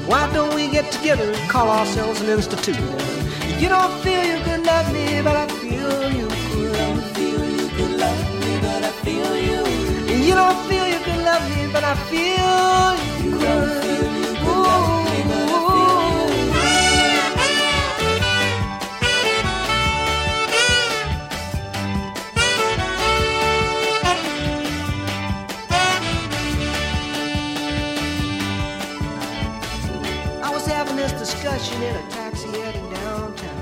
Why 0.06 0.30
don't 0.34 0.54
we 0.54 0.70
get 0.70 0.92
together 0.92 1.32
and 1.32 1.50
call 1.50 1.70
ourselves 1.70 2.20
an 2.20 2.30
institute? 2.30 2.76
You 3.58 3.70
don't 3.70 3.94
feel 4.04 4.24
you 4.32 4.44
could 4.44 4.66
love 4.66 4.92
me, 4.92 5.22
but 5.22 5.38
I 5.38 5.48
feel 5.48 6.12
you 6.12 6.28
could. 6.28 6.60
You 6.60 6.74
don't 6.74 7.04
feel 7.16 7.46
you 7.46 7.70
could 7.78 7.94
love 8.04 8.22
me, 8.42 8.60
but 8.66 8.84
I 8.84 8.92
feel 9.06 9.32
you. 9.38 9.62
You 10.28 10.36
don't 10.36 10.60
feel 10.68 10.86
you 10.88 11.00
could 11.06 11.24
love 11.24 11.44
me, 11.56 11.72
but 11.72 11.84
I 11.86 11.96
feel 12.12 13.32
you 13.32 13.40
could. 13.40 13.81
having 30.82 30.98
this 30.98 31.14
discussion 31.14 31.78
in 31.84 31.96
a 31.96 32.04
taxi 32.10 32.48
heading 32.58 32.88
downtown. 32.90 33.60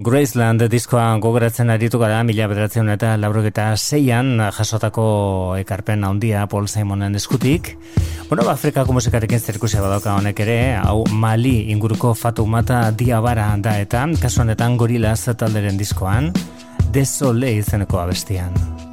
Graceland 0.00 0.62
diskoa 0.72 1.18
gogoratzen 1.20 1.70
aritu 1.74 1.98
gara 2.00 2.22
mila 2.24 2.46
bederatzen 2.48 2.88
eta 2.88 3.16
labrok 3.20 3.50
eta 3.50 3.74
jasotako 3.74 5.06
ekarpen 5.58 6.04
handia 6.04 6.46
Paul 6.46 6.68
Simonen 6.68 7.16
eskutik. 7.16 7.76
Bueno, 8.28 8.44
ba, 8.44 8.52
Afrikako 8.52 8.92
musikarekin 8.92 9.40
zerkusia 9.40 9.82
badauka 9.82 10.14
honek 10.14 10.40
ere, 10.40 10.76
hau 10.76 11.04
Mali 11.10 11.70
inguruko 11.72 12.14
fatumata 12.14 12.92
diabara 12.92 13.56
da 13.58 13.78
eta 13.80 14.06
kasu 14.22 14.42
honetan 14.42 14.76
gorila 14.76 15.16
zataldaren 15.16 15.76
diskoan, 15.76 16.32
desole 16.92 17.56
izeneko 17.58 17.98
abestian. 17.98 18.54
Desole 18.54 18.54
izeneko 18.54 18.78
abestian. 18.78 18.89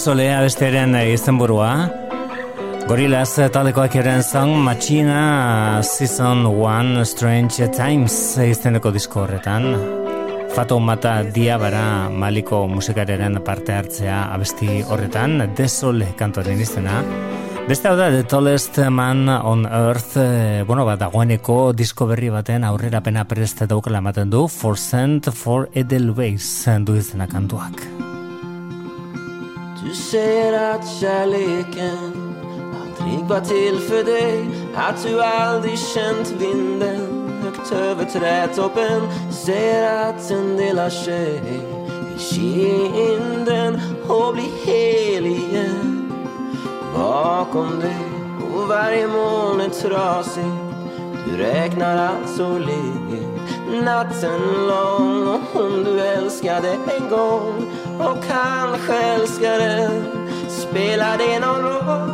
Desolea 0.00 0.38
besteren 0.40 0.94
izenburua. 0.96 1.66
Gorillaz 2.88 3.34
talekoak 3.52 3.98
eren 4.00 4.22
Song 4.24 4.54
Machina 4.64 5.82
Season 5.84 6.40
1 6.48 7.04
Strange 7.04 7.68
Times 7.76 8.16
izeneko 8.40 8.94
disko 8.96 9.26
horretan. 9.26 9.68
Fato 10.56 10.80
Mata 10.80 11.18
Diabara 11.20 12.08
maliko 12.08 12.62
musikareren 12.72 13.42
parte 13.44 13.76
hartzea 13.76 14.22
abesti 14.32 14.80
horretan, 14.88 15.36
Desole 15.52 16.14
kantoren 16.16 16.64
izena. 16.64 17.04
Beste 17.68 17.92
hau 17.92 17.96
da, 18.00 18.08
The 18.08 18.24
Tallest 18.24 18.80
Man 18.88 19.28
on 19.28 19.68
Earth, 19.68 20.16
eh, 20.16 20.64
bueno, 20.64 20.88
bat 20.88 21.04
dagoeneko 21.04 21.74
disko 21.76 22.08
berri 22.08 22.32
baten 22.32 22.64
aurrera 22.64 23.04
pena 23.04 23.28
preste 23.28 23.68
daukala 23.68 24.00
ematen 24.00 24.32
du, 24.32 24.46
For 24.48 24.80
Sent 24.80 25.28
for 25.28 25.68
Edelweiss 25.74 26.70
du 26.88 26.96
izena 26.96 27.28
kantuak. 27.28 27.99
Du 29.90 29.96
säger 29.96 30.74
att 30.74 30.88
kärleken 30.88 32.36
aldrig 32.80 33.24
var 33.24 33.40
till 33.40 33.78
för 33.78 34.04
dig. 34.04 34.48
Att 34.74 35.02
du 35.02 35.22
aldrig 35.22 35.78
känt 35.78 36.30
vinden 36.38 37.30
högt 37.42 37.72
över 37.72 38.04
trädtoppen. 38.04 39.02
Säger 39.32 40.08
att 40.08 40.28
den 40.28 40.56
delar 40.56 40.90
sig 40.90 41.42
i 42.16 42.18
kinden 42.18 43.80
och 44.08 44.34
blir 44.34 44.66
hel 44.66 45.26
igen. 45.26 46.12
Bakom 46.94 47.80
dig 47.80 48.06
och 48.54 48.68
varje 48.68 49.06
moln 49.06 49.60
är 49.60 49.68
trasigt. 49.68 50.46
Du 51.26 51.36
räknar 51.36 51.96
allt 51.96 52.36
så 52.36 52.58
natten 53.84 54.40
lång. 54.66 55.28
Och 55.28 55.60
om 55.60 55.84
du 55.84 56.00
älskade 56.00 56.68
en 56.72 57.08
gång 57.08 57.66
och 58.00 58.24
kanske 58.28 58.94
älskar 58.94 59.58
den 59.58 60.02
spelar 60.48 61.18
det 61.18 61.40
någon 61.40 61.62
roll? 61.62 62.10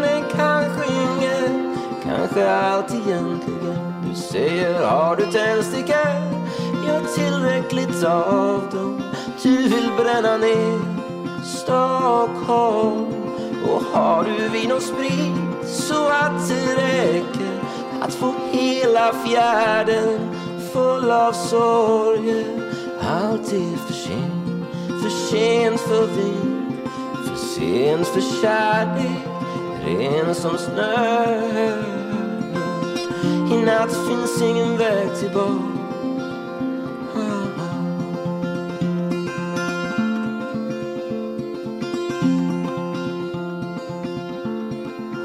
Men 0.00 0.22
kanske 0.36 0.84
ingen, 0.92 1.76
kanske 2.04 2.50
allt 2.50 2.94
egentligen 2.94 3.94
Du 4.08 4.14
säger 4.14 4.84
har 4.84 5.16
du 5.16 5.22
tändstickor? 5.32 6.40
Gör 6.86 7.00
tillräckligt 7.14 8.04
av 8.04 8.62
dem 8.72 9.02
Du 9.42 9.56
vill 9.56 9.90
bränna 9.96 10.36
ner 10.36 10.80
Stockholm 11.44 13.06
Och 13.68 13.82
har 13.92 14.24
du 14.24 14.48
vin 14.48 14.72
och 14.72 14.82
sprit 14.82 15.68
så 15.68 16.08
att 16.08 16.48
det 16.48 16.74
räcker 16.74 17.60
att 18.00 18.14
få 18.14 18.34
hela 18.50 19.12
fjärden 19.12 20.34
full 20.72 21.10
av 21.10 21.32
sorger 21.32 22.44
Allt 23.00 23.52
är 23.52 23.76
för 23.76 23.92
sent, 23.92 24.49
för 25.02 25.10
sent 25.10 25.80
för 25.80 26.06
vin 26.06 26.76
För 27.24 27.36
sent 27.36 28.06
för 28.06 28.20
kärlek, 28.20 29.26
ren 29.84 30.34
som 30.34 30.58
snö. 30.58 31.40
I 33.52 33.62
natt 33.64 33.92
finns 34.08 34.42
ingen 34.42 34.76
väg 34.78 35.08
tillbaka. 35.20 35.80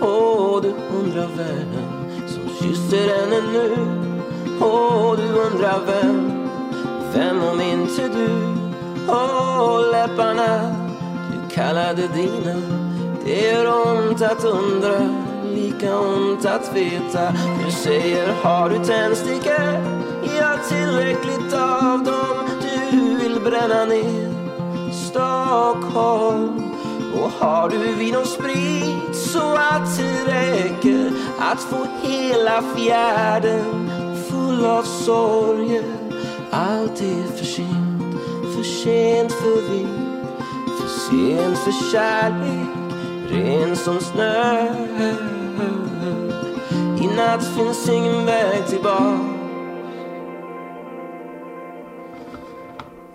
Och 0.01 0.55
oh, 0.55 0.61
du 0.61 0.73
undrar 0.99 1.27
världen 1.27 1.89
som 2.27 2.49
kysser 2.61 3.17
henne 3.17 3.51
nu. 3.53 3.75
Åh, 4.61 5.11
oh, 5.11 5.17
du 5.17 5.39
undrar 5.39 5.79
vem, 5.85 6.31
vem 7.13 7.43
om 7.43 7.61
inte 7.61 8.07
du. 8.07 8.64
Och 9.07 9.91
läpparna 9.91 10.75
du 11.31 11.55
kallade 11.55 12.07
dina. 12.07 12.61
Det 13.25 13.51
gör 13.51 13.87
ont 13.87 14.21
att 14.21 14.43
undra, 14.43 15.09
lika 15.43 15.99
ont 15.99 16.45
att 16.45 16.75
veta. 16.75 17.33
Du 17.65 17.71
säger 17.71 18.33
har 18.41 18.69
du 18.69 18.75
tändstickor? 18.75 19.95
Ja, 20.37 20.57
tillräckligt 20.69 21.53
av 21.53 22.03
dem. 22.03 22.49
Du 22.91 23.17
vill 23.17 23.39
bränna 23.39 23.85
ner 23.85 24.35
Stockholm. 24.93 26.61
Och 27.21 27.31
har 27.31 27.69
du 27.69 27.95
vin 27.95 28.15
och 28.15 28.27
sprit 28.27 29.15
så 29.15 29.53
att 29.53 29.97
det 29.97 30.25
räcker 30.25 31.11
att 31.39 31.59
få 31.59 31.87
hela 32.01 32.63
fjärden 32.75 33.89
full 34.29 34.65
av 34.65 34.83
sorger? 34.83 35.83
Allt 36.51 37.01
är 37.01 37.37
för 37.37 37.45
sent, 37.45 37.84
sent 38.85 39.31
för 39.31 39.71
vind 39.71 39.87
För 40.79 40.87
sent 40.87 41.57
för 41.57 41.91
kärlek, 41.91 42.69
ren 43.29 43.75
som 43.75 43.99
snö. 43.99 44.67
I 47.01 47.07
natt 47.07 47.43
finns 47.57 47.89
ingen 47.89 48.25
väg 48.25 48.67
tillbaka. 48.67 49.19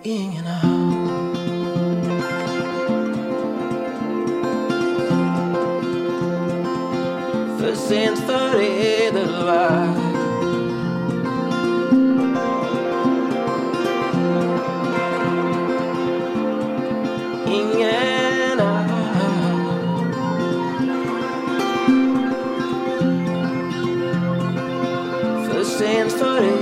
Ingen 0.03 0.45
har 0.45 0.71
För 7.59 7.75
sent 7.75 8.19
för 8.19 8.41
edelvärld 25.81 26.61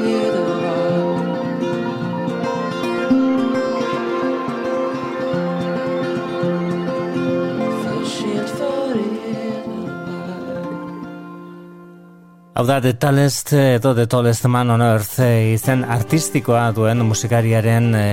Hau 12.59 12.65
da, 12.67 12.81
The 12.83 12.91
Tallest 12.99 13.53
edo 13.53 13.93
The 13.95 14.03
Tallest 14.11 14.43
Man 14.51 14.69
on 14.73 14.81
Earth 14.83 15.21
e, 15.23 15.53
izen 15.53 15.85
artistikoa 15.87 16.65
duen 16.75 17.05
musikariaren 17.07 17.87
e, 17.95 18.03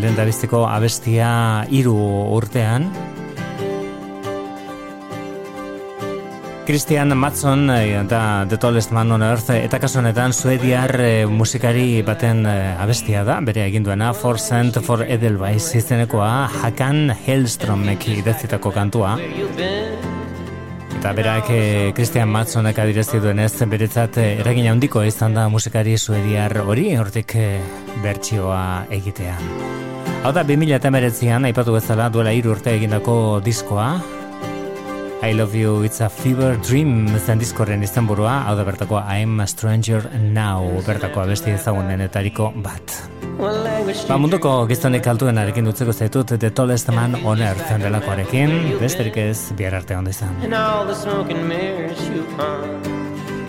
lehen 0.00 0.16
abestia 0.64 1.28
iru 1.68 1.98
urtean. 2.38 2.88
Christian 6.66 7.16
Matson 7.16 7.70
e, 7.70 8.02
da 8.10 8.44
The 8.48 8.58
Tallest 8.58 8.90
Man 8.90 9.12
on 9.12 9.22
Earth 9.22 9.54
eta 9.54 9.78
kasuanetan 9.78 10.34
suediar 10.34 10.92
e, 11.00 11.12
musikari 11.26 12.02
baten 12.02 12.44
abestia 12.46 13.22
da, 13.24 13.38
bere 13.40 13.64
egin 13.68 13.86
duena 13.86 14.12
For 14.12 14.40
Sent 14.42 14.80
for 14.82 15.06
Edelweiss 15.06 15.78
izenekoa 15.78 16.50
Hakan 16.60 17.14
Hellstromek 17.26 18.08
idezitako 18.18 18.74
kantua. 18.74 19.16
Eta 20.96 21.12
berak 21.12 21.50
eh, 21.54 21.92
Christian 21.94 22.30
Matzonek 22.32 22.78
adirezti 22.82 23.20
duen 23.22 23.38
ez 23.38 23.52
beretzat 23.68 24.16
eh, 24.18 24.40
eragina 24.40 24.72
handiko 24.72 25.04
izan 25.06 25.36
da 25.36 25.44
musikari 25.52 25.92
suediar 26.00 26.50
hori 26.64 26.88
hortik 26.96 27.34
eh, 27.38 27.60
bertsioa 28.02 28.88
egitea. 28.90 29.36
Hau 30.24 30.32
da, 30.32 30.42
2000 30.42 30.80
eta 30.80 30.90
meretzian, 30.90 31.46
aipatu 31.46 31.76
bezala 31.76 32.08
duela 32.10 32.32
iru 32.34 32.56
urte 32.56 32.74
egindako 32.74 33.38
diskoa. 33.44 33.90
I 35.26 35.32
love 35.32 35.56
you, 35.56 35.82
it's 35.82 36.00
a 36.00 36.08
fever 36.08 36.54
dream 36.62 37.08
zen 37.18 37.40
diskorren 37.40 37.82
izan 37.82 38.06
burua. 38.06 38.44
Hau 38.46 38.52
da 38.54 38.62
bertako 38.62 39.00
I'm 39.02 39.40
a 39.42 39.46
stranger 39.50 39.98
now 40.22 40.62
bertako 40.86 41.24
abesti 41.24 41.50
ezagunen 41.50 42.04
etariko 42.04 42.52
bat. 42.62 42.94
Ba 44.06 44.18
munduko 44.22 44.52
gizonik 44.70 45.08
altuen 45.10 45.40
arekin 45.42 45.66
dutzeko 45.66 45.90
zaitut 45.92 46.36
The 46.38 46.50
Tallest 46.50 46.92
Man 46.94 47.18
on 47.24 47.42
Earth 47.42 47.72
delakoarekin, 47.82 48.54
besterik 48.78 49.18
ez 49.24 49.50
bihar 49.58 49.74
arte 49.80 49.96
ondo 49.96 50.14
izan. 50.14 50.30
And 50.44 50.54
all 50.54 50.86
the 50.86 50.94
smoke 50.94 51.34
and 51.34 51.48
mirrors 51.48 52.06
you 52.06 52.22
come 52.36 52.78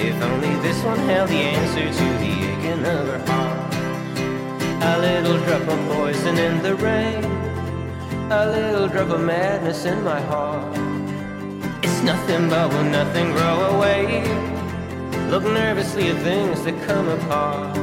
If 0.01 0.17
only 0.31 0.55
this 0.65 0.81
one 0.83 0.99
held 1.05 1.29
the 1.29 1.43
answer 1.53 1.85
to 1.99 2.07
the 2.23 2.33
aching 2.55 2.85
of 2.95 3.05
her 3.05 3.21
heart 3.29 3.77
A 4.81 4.97
little 5.05 5.37
drop 5.45 5.69
of 5.77 5.79
poison 5.93 6.39
in 6.39 6.59
the 6.63 6.73
rain 6.81 7.23
A 8.31 8.45
little 8.49 8.87
drop 8.87 9.11
of 9.11 9.21
madness 9.21 9.85
in 9.85 10.03
my 10.03 10.19
heart 10.21 10.86
It's 11.83 12.01
nothing 12.03 12.49
but 12.49 12.71
will 12.71 12.83
nothing 12.83 13.31
grow 13.31 13.75
away 13.75 14.23
Look 15.29 15.43
nervously 15.43 16.09
at 16.09 16.17
things 16.23 16.63
that 16.63 16.75
come 16.87 17.07
apart 17.09 17.77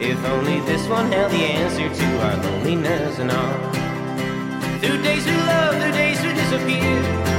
If 0.00 0.22
only 0.24 0.60
this 0.60 0.86
one 0.88 1.12
held 1.12 1.32
the 1.32 1.44
answer 1.44 1.88
to 1.88 2.06
our 2.24 2.36
loneliness 2.36 3.18
and 3.18 3.30
all. 3.30 3.80
Through 4.80 5.02
days 5.02 5.26
we 5.26 5.32
love, 5.32 5.80
through 5.80 5.92
days 5.92 6.22
we 6.22 6.32
disappear. 6.32 7.29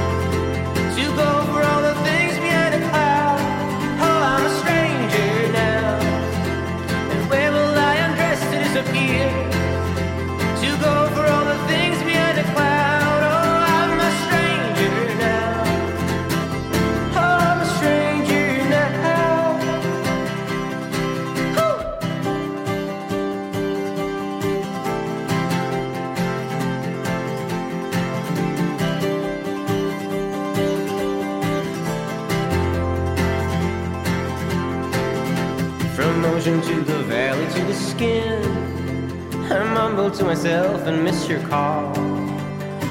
And 40.86 41.04
miss 41.04 41.28
your 41.28 41.40
call. 41.48 41.96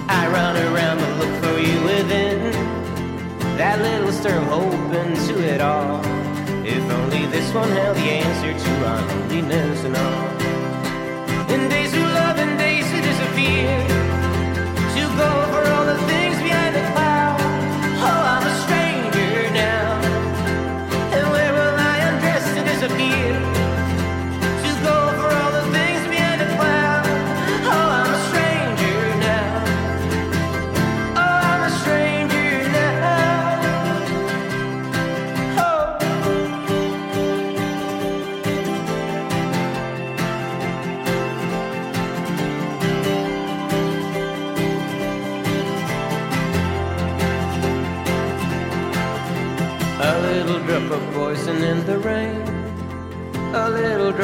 I 0.08 0.28
run 0.32 0.56
around 0.56 0.98
to 1.00 1.16
look 1.16 1.44
for 1.44 1.60
you 1.60 1.84
within 1.84 2.52
that 3.58 3.82
little 3.82 4.12
stir 4.12 4.38
of 4.38 4.44
hope 4.48 4.94
into 4.94 5.44
it 5.44 5.62
all. 5.62 6.00
If 6.66 6.84
only 6.90 7.26
this 7.28 7.54
one 7.54 7.70
held 7.70 7.98
the 7.98 8.10
answer 8.24 8.54
to 8.54 8.88
our 8.88 9.02
loneliness 9.08 9.84
and 9.84 9.96
all. 9.98 11.52
In 11.54 11.70
days 11.70 11.94
of 11.94 12.04
love 12.04 12.38
and 12.40 12.58
days 12.58 12.90
to 12.92 13.02
disappear, 13.02 13.91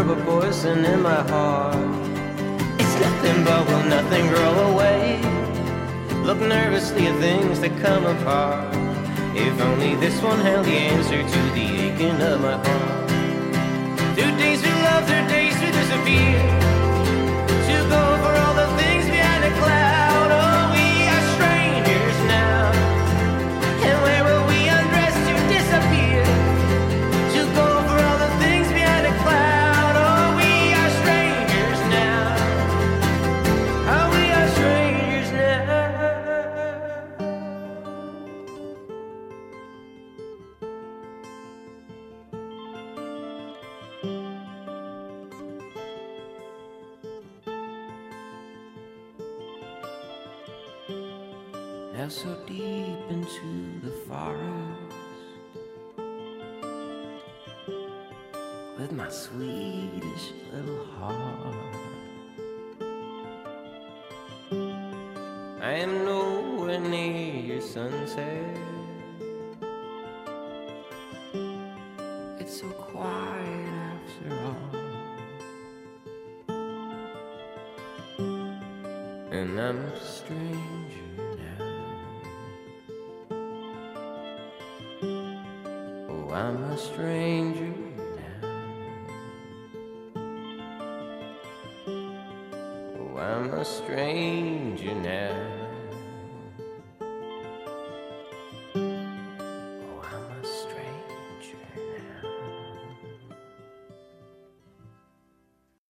drop 0.08 0.26
poison 0.26 0.86
in 0.86 1.02
my 1.02 1.22
heart. 1.30 1.76
It's 2.80 2.96
nothing 3.00 3.44
but 3.44 3.68
will 3.68 3.84
nothing 3.84 4.28
grow 4.30 4.54
away. 4.72 5.20
Look 6.24 6.40
nervously 6.40 7.08
at 7.08 7.20
things 7.20 7.60
that 7.60 7.78
come 7.82 8.06
apart. 8.06 8.74
If 9.36 9.60
only 9.62 9.96
this 9.96 10.22
one 10.22 10.40
held 10.40 10.66
the 10.66 10.78
answer 10.94 11.22
to 11.22 11.40
the 11.58 11.66
aching 11.86 12.22
of 12.22 12.42
my 12.42 12.58
heart. 12.66 13.10
Through 14.16 14.38
days 14.38 14.62
we 14.62 14.72
love, 14.88 15.06
through 15.08 15.28
days 15.28 15.60
we 15.60 15.68
disappear. 15.72 16.67